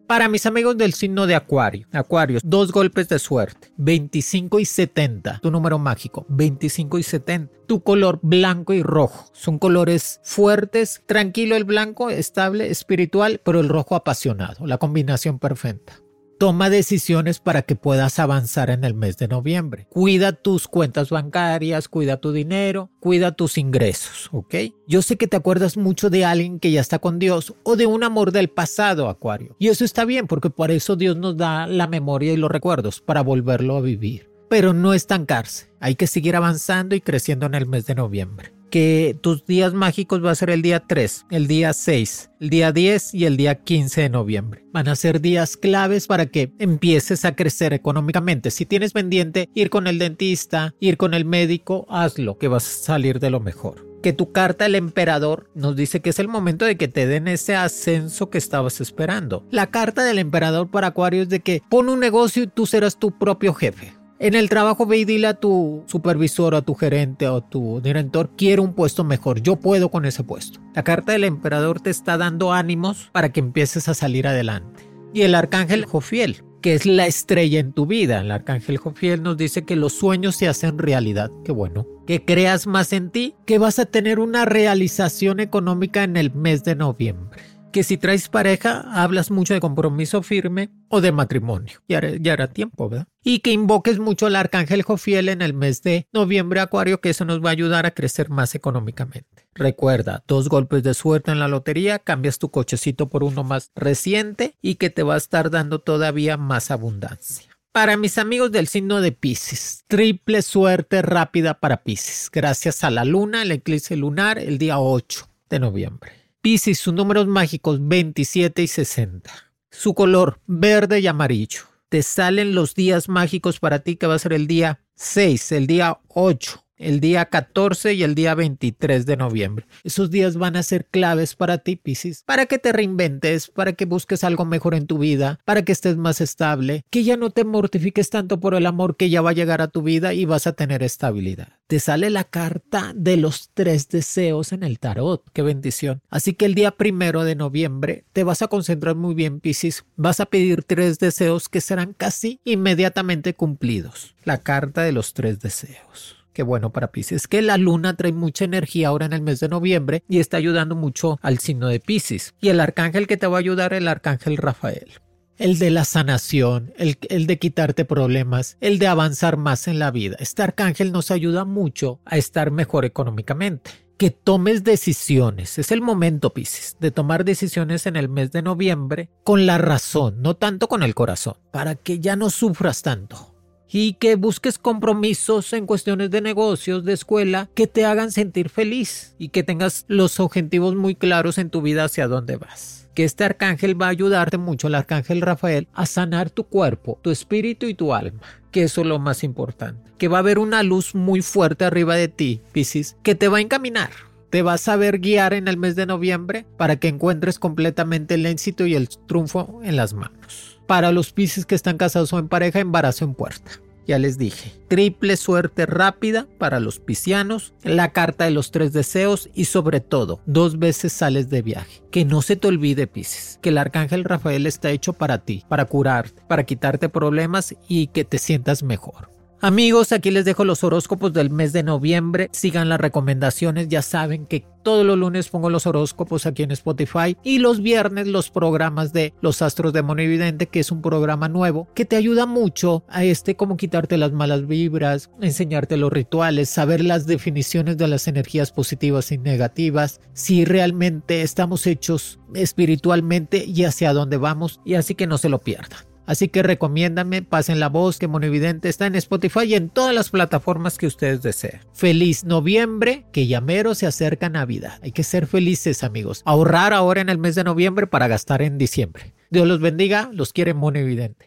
Para 0.08 0.30
mis 0.30 0.46
amigos 0.46 0.78
del 0.78 0.94
signo 0.94 1.28
de 1.28 1.36
Acuario, 1.36 1.86
Acuario, 1.92 2.40
dos 2.42 2.72
golpes 2.72 3.10
de 3.10 3.20
suerte, 3.20 3.74
25 3.76 4.62
y 4.62 4.64
70, 4.64 5.40
tu 5.42 5.52
número 5.52 5.80
mágico, 5.80 6.26
25 6.30 6.98
y 6.98 7.04
70. 7.04 7.54
Tu 7.68 7.84
color 7.84 8.20
blanco 8.22 8.72
y 8.72 8.82
rojo, 8.82 9.30
son 9.34 9.60
colores 9.60 10.22
fuertes, 10.24 11.04
tranquilo 11.06 11.58
el 11.58 11.66
blanco, 11.66 12.10
estable, 12.10 12.70
espiritual, 12.70 13.42
pero 13.44 13.60
el 13.60 13.68
rojo 13.68 13.96
apasionado, 13.96 14.66
la 14.66 14.78
combinación 14.78 15.40
perfecta. 15.40 16.00
Toma 16.38 16.70
decisiones 16.70 17.40
para 17.40 17.64
que 17.64 17.76
puedas 17.76 18.20
avanzar 18.20 18.70
en 18.70 18.84
el 18.84 18.94
mes 18.94 19.18
de 19.18 19.28
noviembre. 19.28 19.88
Cuida 19.90 20.34
tus 20.34 20.68
cuentas 20.68 21.10
bancarias, 21.10 21.88
cuida 21.88 22.18
tu 22.18 22.32
dinero, 22.32 22.92
cuida 23.00 23.32
tus 23.32 23.58
ingresos, 23.58 24.30
¿ok? 24.32 24.56
Yo 24.88 25.02
sé 25.02 25.18
que 25.18 25.28
te 25.28 25.36
acuerdas 25.36 25.78
mucho 25.78 26.12
de 26.12 26.26
alguien 26.26 26.60
que 26.60 26.72
ya 26.72 26.82
está 26.82 27.00
con 27.00 27.18
Dios 27.18 27.56
o 27.64 27.76
de 27.76 27.88
un 27.88 28.04
amor 28.04 28.32
del 28.32 28.50
pasado, 28.50 29.10
Acuario. 29.10 29.56
Y 29.58 29.70
eso 29.70 29.84
está 29.84 30.06
bien 30.06 30.28
porque 30.28 30.52
por 30.52 30.70
eso 30.70 30.96
Dios 30.96 31.18
nos 31.18 31.38
da 31.38 31.66
la 31.66 31.88
memoria 31.88 32.34
y 32.34 32.38
los 32.38 32.52
recuerdos 32.52 33.02
para 33.02 33.24
volverlo 33.24 33.76
a 33.76 33.82
vivir. 33.82 34.30
Pero 34.48 34.74
no 34.74 34.94
estancarse. 34.94 35.72
Hay 35.80 35.96
que 35.96 36.06
seguir 36.06 36.36
avanzando 36.36 36.94
y 36.96 37.02
creciendo 37.02 37.48
en 37.48 37.56
el 37.56 37.66
mes 37.66 37.88
de 37.88 37.96
noviembre 37.96 38.57
que 38.70 39.18
tus 39.22 39.46
días 39.46 39.74
mágicos 39.74 40.24
va 40.24 40.32
a 40.32 40.36
ser 40.36 40.50
el 40.50 40.62
día 40.62 40.82
3, 40.86 41.26
el 41.32 41.48
día 41.48 41.74
6, 41.74 42.32
el 42.40 42.50
día 42.50 42.72
10 42.72 43.14
y 43.14 43.26
el 43.26 43.38
día 43.38 43.56
15 43.56 44.02
de 44.02 44.10
noviembre. 44.10 44.66
Van 44.72 44.88
a 44.88 44.96
ser 44.96 45.22
días 45.22 45.58
claves 45.58 46.08
para 46.08 46.28
que 46.28 46.54
empieces 46.60 47.26
a 47.26 47.36
crecer 47.36 47.74
económicamente. 47.74 48.52
Si 48.52 48.66
tienes 48.66 48.94
pendiente 48.94 49.50
ir 49.54 49.70
con 49.70 49.88
el 49.88 50.00
dentista, 50.00 50.76
ir 50.80 50.98
con 50.98 51.14
el 51.14 51.26
médico, 51.26 51.86
hazlo, 51.90 52.38
que 52.38 52.48
vas 52.48 52.66
a 52.66 52.84
salir 52.84 53.20
de 53.20 53.30
lo 53.30 53.40
mejor 53.40 53.88
que 54.02 54.14
tu 54.14 54.32
carta 54.32 54.66
el 54.66 54.76
emperador 54.76 55.50
nos 55.54 55.76
dice 55.76 56.02
que 56.02 56.12
es 56.12 56.20
el 56.20 56.28
momento 56.28 56.66
de 56.66 56.78
que 56.78 56.88
te 56.88 57.08
den 57.08 57.28
ese 57.28 57.56
ascenso 57.56 58.30
que 58.30 58.38
estabas 58.38 58.80
esperando. 58.80 59.46
La 59.52 59.68
carta 59.68 60.04
del 60.04 60.20
emperador 60.20 60.70
para 60.70 60.88
Acuario 60.88 61.24
es 61.24 61.30
de 61.30 61.40
que 61.40 61.62
pon 61.68 61.90
un 61.90 62.00
negocio 62.00 62.44
y 62.44 62.48
tú 62.48 62.66
serás 62.66 62.98
tu 62.98 63.18
propio 63.18 63.54
jefe. 63.54 63.97
En 64.20 64.34
el 64.34 64.50
trabajo 64.50 64.88
ve 64.88 64.98
y 64.98 65.06
dile 65.06 65.28
a 65.28 65.36
tu 65.36 65.84
supervisor, 65.86 66.56
a 66.56 66.64
tu 66.64 66.74
gerente 66.74 67.28
o 67.28 67.42
tu 67.42 67.82
director, 67.82 68.32
quiero 68.36 68.64
un 68.64 68.74
puesto 68.74 69.04
mejor, 69.04 69.44
yo 69.44 69.58
puedo 69.58 69.92
con 69.92 70.06
ese 70.06 70.24
puesto. 70.24 70.60
La 70.74 70.84
carta 70.84 71.12
del 71.12 71.24
emperador 71.24 71.82
te 71.82 71.92
está 71.92 72.18
dando 72.18 72.52
ánimos 72.52 73.10
para 73.12 73.32
que 73.32 73.42
empieces 73.42 73.88
a 73.88 73.94
salir 73.94 74.28
adelante. 74.28 74.90
Y 75.14 75.22
el 75.22 75.36
arcángel 75.36 75.86
Jofiel, 75.86 76.44
que 76.62 76.74
es 76.74 76.88
la 76.88 77.06
estrella 77.06 77.60
en 77.60 77.74
tu 77.74 77.86
vida. 77.86 78.22
El 78.22 78.32
arcángel 78.32 78.78
Jofiel 78.78 79.22
nos 79.22 79.38
dice 79.38 79.66
que 79.66 79.76
los 79.76 79.94
sueños 79.94 80.36
se 80.36 80.48
hacen 80.48 80.80
realidad. 80.80 81.30
Qué 81.46 81.52
bueno. 81.52 81.86
Que 82.08 82.26
creas 82.26 82.66
más 82.66 82.94
en 82.94 83.12
ti, 83.12 83.36
que 83.46 83.60
vas 83.60 83.78
a 83.78 83.86
tener 83.86 84.20
una 84.20 84.46
realización 84.46 85.40
económica 85.40 86.04
en 86.04 86.18
el 86.18 86.34
mes 86.34 86.64
de 86.64 86.76
noviembre 86.76 87.44
que 87.78 87.84
si 87.84 87.98
traes 87.98 88.28
pareja, 88.28 88.86
hablas 88.92 89.30
mucho 89.30 89.54
de 89.54 89.60
compromiso 89.60 90.24
firme 90.24 90.72
o 90.90 91.00
de 91.00 91.12
matrimonio. 91.12 91.80
Ya, 91.88 92.02
ya 92.20 92.34
era 92.34 92.48
tiempo, 92.48 92.90
¿verdad? 92.90 93.06
Y 93.24 93.42
que 93.42 93.52
invoques 93.52 94.00
mucho 94.00 94.26
al 94.26 94.36
arcángel 94.36 94.82
Jofiel 94.82 95.30
en 95.30 95.44
el 95.44 95.54
mes 95.54 95.84
de 95.84 96.08
noviembre, 96.12 96.60
Acuario, 96.60 97.02
que 97.02 97.12
eso 97.12 97.24
nos 97.24 97.40
va 97.40 97.50
a 97.50 97.52
ayudar 97.52 97.86
a 97.86 97.92
crecer 97.92 98.32
más 98.32 98.56
económicamente. 98.56 99.48
Recuerda, 99.54 100.24
dos 100.28 100.50
golpes 100.50 100.82
de 100.82 100.96
suerte 100.96 101.30
en 101.30 101.38
la 101.38 101.48
lotería, 101.48 102.00
cambias 102.00 102.40
tu 102.40 102.50
cochecito 102.50 103.10
por 103.10 103.24
uno 103.24 103.44
más 103.44 103.70
reciente 103.76 104.56
y 104.60 104.76
que 104.78 104.90
te 104.90 105.04
va 105.04 105.14
a 105.14 105.18
estar 105.18 105.52
dando 105.52 105.78
todavía 105.78 106.36
más 106.36 106.72
abundancia. 106.72 107.52
Para 107.74 107.96
mis 107.96 108.18
amigos 108.18 108.52
del 108.52 108.68
signo 108.68 109.02
de 109.02 109.12
Pisces, 109.12 109.84
triple 109.86 110.42
suerte 110.42 111.04
rápida 111.04 111.60
para 111.60 111.84
Pisces, 111.84 112.32
gracias 112.34 112.84
a 112.84 112.90
la 112.90 113.06
luna, 113.06 113.44
el 113.44 113.52
eclipse 113.52 113.96
lunar, 113.96 114.40
el 114.40 114.58
día 114.58 114.80
8 114.80 115.30
de 115.52 115.60
noviembre. 115.60 116.27
Piscis, 116.48 116.80
sus 116.80 116.94
números 116.94 117.28
mágicos 117.28 117.86
27 117.86 118.64
y 118.64 118.68
60. 118.68 119.30
Su 119.70 119.94
color 119.94 120.40
verde 120.48 121.02
y 121.02 121.08
amarillo. 121.08 121.64
Te 121.90 122.02
salen 122.04 122.56
los 122.56 122.74
días 122.74 123.10
mágicos 123.10 123.60
para 123.60 123.80
ti 123.80 123.98
que 123.98 124.08
va 124.08 124.16
a 124.16 124.20
ser 124.20 124.32
el 124.32 124.48
día 124.48 124.80
6, 124.96 125.52
el 125.52 125.68
día 125.68 126.00
8, 126.08 126.66
el 126.78 127.00
día 127.00 127.26
14 127.26 127.94
y 127.94 128.04
el 128.04 128.16
día 128.16 128.36
23 128.36 129.06
de 129.06 129.18
noviembre. 129.18 129.66
Esos 129.84 130.12
días 130.12 130.38
van 130.38 130.56
a 130.56 130.64
ser 130.64 130.86
claves 130.86 131.36
para 131.36 131.58
ti, 131.60 131.76
Piscis, 131.76 132.24
para 132.24 132.46
que 132.46 132.60
te 132.60 132.72
reinventes, 132.72 133.48
para 133.50 133.74
que 133.74 133.86
busques 133.86 134.24
algo 134.24 134.46
mejor 134.46 134.76
en 134.76 134.88
tu 134.88 134.98
vida, 134.98 135.40
para 135.46 135.64
que 135.64 135.72
estés 135.72 135.98
más 135.98 136.22
estable, 136.22 136.86
que 136.90 137.04
ya 137.04 137.18
no 137.18 137.30
te 137.30 137.44
mortifiques 137.44 138.10
tanto 138.10 138.40
por 138.40 138.54
el 138.56 138.66
amor 138.66 138.96
que 138.96 139.10
ya 139.10 139.22
va 139.22 139.32
a 139.32 139.34
llegar 139.34 139.62
a 139.62 139.68
tu 139.68 139.82
vida 139.82 140.14
y 140.14 140.26
vas 140.26 140.48
a 140.48 140.54
tener 140.54 140.84
estabilidad. 140.84 141.50
Te 141.68 141.80
sale 141.82 142.10
la 142.10 142.24
carta 142.24 142.94
de 142.96 143.18
los 143.18 143.50
tres 143.54 143.90
deseos 143.90 144.54
en 144.54 144.64
el 144.64 144.80
tarot. 144.80 145.24
Qué 145.34 145.42
bendición. 145.42 146.02
Así 146.10 146.34
que 146.34 146.46
el 146.46 146.56
día 146.56 146.72
primero 146.72 147.26
de 147.26 147.36
noviembre 147.36 148.06
te 148.14 148.24
vas 148.24 148.42
a 148.42 148.48
concentrar 148.48 148.96
muy 148.96 149.14
bien, 149.16 149.42
Piscis. 149.42 149.84
Vas 149.98 150.22
a 150.22 150.28
pedir 150.28 150.64
tres 150.64 150.98
deseos 150.98 151.50
que 151.50 151.60
serán 151.60 151.94
casi 151.94 152.40
inmediatamente 152.46 153.34
cumplidos. 153.34 154.16
La 154.24 154.38
carta 154.44 154.84
de 154.84 154.94
los 154.94 155.14
tres 155.14 155.40
deseos. 155.40 156.17
Qué 156.38 156.44
bueno 156.44 156.72
para 156.72 156.92
Pisces, 156.92 157.28
que 157.28 157.42
la 157.42 157.58
luna 157.58 157.96
trae 157.96 158.14
mucha 158.14 158.46
energía 158.46 158.90
ahora 158.90 159.08
en 159.08 159.14
el 159.14 159.24
mes 159.24 159.40
de 159.40 159.50
noviembre 159.50 160.04
y 160.08 160.20
está 160.20 160.38
ayudando 160.38 160.76
mucho 160.76 161.18
al 161.24 161.40
signo 161.40 161.68
de 161.68 161.80
Pisces. 161.80 162.36
Y 162.40 162.50
el 162.50 162.60
arcángel 162.60 163.08
que 163.08 163.18
te 163.18 163.26
va 163.26 163.38
a 163.38 163.40
ayudar, 163.40 163.74
el 163.74 163.88
arcángel 163.88 164.38
Rafael 164.38 165.02
el 165.40 165.58
de 165.58 165.72
la 165.72 165.84
sanación, 165.84 166.74
el, 166.78 167.00
el, 167.10 167.26
de 167.26 167.40
quitarte 167.40 167.86
problemas, 167.86 168.58
el 168.62 168.78
de 168.78 168.86
avanzar 168.86 169.38
más 169.38 169.68
en 169.68 169.80
la 169.80 169.90
vida. 169.90 170.16
Este 170.20 170.44
arcángel 170.44 170.92
nos 170.92 171.10
ayuda 171.10 171.44
mucho 171.44 172.02
a 172.06 172.18
estar 172.18 172.52
mejor 172.52 172.86
económicamente. 172.86 173.72
Que 173.98 174.12
tomes 174.12 174.64
decisiones. 174.64 175.58
Es 175.58 175.72
el 175.72 175.82
momento, 175.82 176.36
Pisces, 176.36 176.78
de 176.80 176.92
tomar 176.92 177.26
decisiones 177.26 177.88
en 177.88 177.96
el 177.96 178.10
mes 178.10 178.32
de 178.32 178.44
noviembre 178.44 179.10
con 179.24 179.48
la 179.48 179.58
razón, 179.58 180.22
no 180.22 180.36
tanto 180.36 180.68
con 180.68 180.84
el 180.84 180.94
corazón, 180.94 181.34
para 181.50 181.74
que 181.74 182.00
ya 182.00 182.16
no 182.16 182.30
sufras 182.30 182.84
tanto 182.84 183.37
y 183.70 183.94
que 183.94 184.16
busques 184.16 184.58
compromisos 184.58 185.54
en 185.54 185.66
cuestiones 185.66 186.10
de 186.12 186.22
negocios, 186.22 186.86
de 186.86 186.94
escuela, 186.94 187.50
que 187.54 187.68
te 187.68 187.86
hagan 187.86 188.12
sentir 188.12 188.50
feliz 188.50 189.16
y 189.18 189.30
que 189.30 189.44
tengas 189.44 189.86
los 189.88 190.20
objetivos 190.20 190.76
muy 190.76 190.96
claros 190.96 191.38
en 191.38 191.50
tu 191.50 191.62
vida 191.62 191.86
hacia 191.86 192.08
dónde 192.08 192.38
vas. 192.38 192.88
Que 192.94 193.04
este 193.04 193.24
arcángel 193.24 193.80
va 193.80 193.88
a 193.88 193.90
ayudarte 193.90 194.38
mucho, 194.38 194.68
el 194.68 194.76
arcángel 194.76 195.22
Rafael, 195.22 195.68
a 195.74 195.86
sanar 195.86 196.30
tu 196.30 196.46
cuerpo, 196.46 196.98
tu 197.02 197.12
espíritu 197.12 197.68
y 197.68 197.76
tu 197.76 197.94
alma, 197.94 198.22
que 198.52 198.64
eso 198.64 198.82
es 198.82 198.88
lo 198.88 198.98
más 198.98 199.24
importante. 199.24 199.92
Que 199.98 200.08
va 200.08 200.18
a 200.18 200.22
haber 200.22 200.40
una 200.40 200.64
luz 200.64 200.96
muy 200.96 201.22
fuerte 201.22 201.66
arriba 201.66 201.96
de 201.96 202.08
ti, 202.08 202.42
Piscis, 202.54 202.96
que 203.04 203.16
te 203.16 203.28
va 203.28 203.38
a 203.38 203.42
encaminar 203.42 203.92
te 204.30 204.42
vas 204.42 204.62
a 204.62 204.74
saber 204.74 205.00
guiar 205.00 205.34
en 205.34 205.48
el 205.48 205.58
mes 205.58 205.76
de 205.76 205.86
noviembre 205.86 206.46
para 206.58 206.76
que 206.76 206.90
encuentres 206.90 207.40
completamente 207.40 208.16
el 208.16 208.26
éxito 208.26 208.66
y 208.66 208.76
el 208.76 208.90
triunfo 208.90 209.62
en 209.64 209.78
las 209.78 209.94
manos. 209.94 210.57
Para 210.68 210.92
los 210.92 211.14
piscis 211.14 211.46
que 211.46 211.56
están 211.56 211.78
casados 211.78 212.12
o 212.14 212.20
en 212.20 212.28
pareja, 212.28 212.60
embarazo 212.60 213.06
en 213.06 213.14
puerta. 213.14 213.52
Ya 213.88 213.98
les 213.98 214.18
dije, 214.18 214.52
triple 214.68 215.16
suerte 215.16 215.66
rápida 215.66 216.28
para 216.38 216.60
los 216.60 216.80
piscianos, 216.80 217.54
la 217.64 217.94
carta 217.94 218.26
de 218.26 218.32
los 218.32 218.52
tres 218.52 218.74
deseos 218.74 219.30
y 219.34 219.46
sobre 219.46 219.80
todo, 219.80 220.20
dos 220.26 220.60
veces 220.60 220.92
sales 220.92 221.30
de 221.30 221.42
viaje. 221.42 221.82
Que 221.90 222.04
no 222.04 222.22
se 222.22 222.36
te 222.36 222.50
olvide, 222.50 222.86
Piscis, 222.86 223.40
que 223.42 223.48
el 223.48 223.58
arcángel 223.58 224.04
Rafael 224.04 224.46
está 224.46 224.72
hecho 224.72 224.92
para 224.92 225.20
ti, 225.20 225.46
para 225.48 225.64
curarte, 225.64 226.22
para 226.28 226.44
quitarte 226.44 226.90
problemas 226.90 227.56
y 227.70 227.88
que 227.88 228.04
te 228.04 228.18
sientas 228.18 228.62
mejor. 228.62 229.17
Amigos, 229.40 229.92
aquí 229.92 230.10
les 230.10 230.26
dejo 230.26 230.46
los 230.46 230.64
horóscopos 230.64 231.14
del 231.14 231.30
mes 231.30 231.54
de 231.54 231.62
noviembre. 231.62 232.28
Sigan 232.32 232.70
las 232.70 232.82
recomendaciones. 232.82 233.68
Ya 233.68 233.84
saben 233.84 234.26
que 234.26 234.44
todos 234.64 234.84
los 234.84 234.98
lunes 234.98 235.30
pongo 235.30 235.52
los 235.52 235.68
horóscopos 235.68 236.26
aquí 236.26 236.42
en 236.42 236.50
Spotify 236.50 237.16
y 237.22 237.38
los 237.38 237.62
viernes 237.62 238.08
los 238.08 238.32
programas 238.32 238.94
de 238.94 239.14
Los 239.22 239.44
Astros 239.44 239.74
de 239.74 239.84
Monividente, 239.84 240.48
que 240.48 240.60
es 240.60 240.72
un 240.72 240.82
programa 240.82 241.30
nuevo 241.30 241.68
que 241.76 241.86
te 241.86 241.96
ayuda 241.96 242.26
mucho 242.26 242.84
a 242.90 243.04
este 243.04 243.36
como 243.36 243.58
quitarte 243.58 243.98
las 243.98 244.12
malas 244.12 244.48
vibras, 244.48 245.12
enseñarte 245.22 245.78
los 245.78 245.94
rituales, 245.94 246.50
saber 246.50 246.84
las 246.84 247.06
definiciones 247.06 247.78
de 247.78 247.88
las 247.88 248.08
energías 248.08 248.52
positivas 248.52 249.12
y 249.12 249.20
negativas, 249.20 250.02
si 250.14 250.46
realmente 250.46 251.22
estamos 251.22 251.68
hechos 251.68 252.20
espiritualmente 252.34 253.46
y 253.46 253.66
hacia 253.66 253.94
dónde 253.94 254.18
vamos 254.18 254.62
y 254.66 254.74
así 254.74 254.96
que 254.96 255.06
no 255.06 255.20
se 255.20 255.30
lo 255.30 255.38
pierdan. 255.38 255.87
Así 256.08 256.30
que 256.30 256.42
recomiéndame, 256.42 257.22
pasen 257.22 257.60
la 257.60 257.70
voz 257.70 258.00
que 258.00 258.08
Monividente 258.08 258.70
está 258.70 258.88
en 258.88 258.96
Spotify 258.96 259.44
y 259.44 259.56
en 259.56 259.70
todas 259.70 259.94
las 259.94 260.10
plataformas 260.10 260.78
que 260.78 260.88
ustedes 260.88 261.22
deseen. 261.22 261.60
Feliz 261.74 262.24
noviembre, 262.24 263.06
que 263.12 263.28
llamero 263.28 263.76
se 263.76 263.86
acerca 263.86 264.30
Navidad. 264.30 264.80
Hay 264.82 264.94
que 264.94 265.04
ser 265.04 265.28
felices 265.28 265.84
amigos. 265.84 266.24
Ahorrar 266.26 266.74
ahora 266.74 267.02
en 267.02 267.10
el 267.10 267.20
mes 267.20 267.36
de 267.36 267.44
noviembre 267.44 267.86
para 267.86 268.08
gastar 268.08 268.42
en 268.42 268.58
diciembre. 268.58 269.14
Dios 269.30 269.48
los 269.48 269.60
bendiga, 269.60 270.10
los 270.14 270.34
quiere 270.34 270.54
Monividente. 270.54 271.27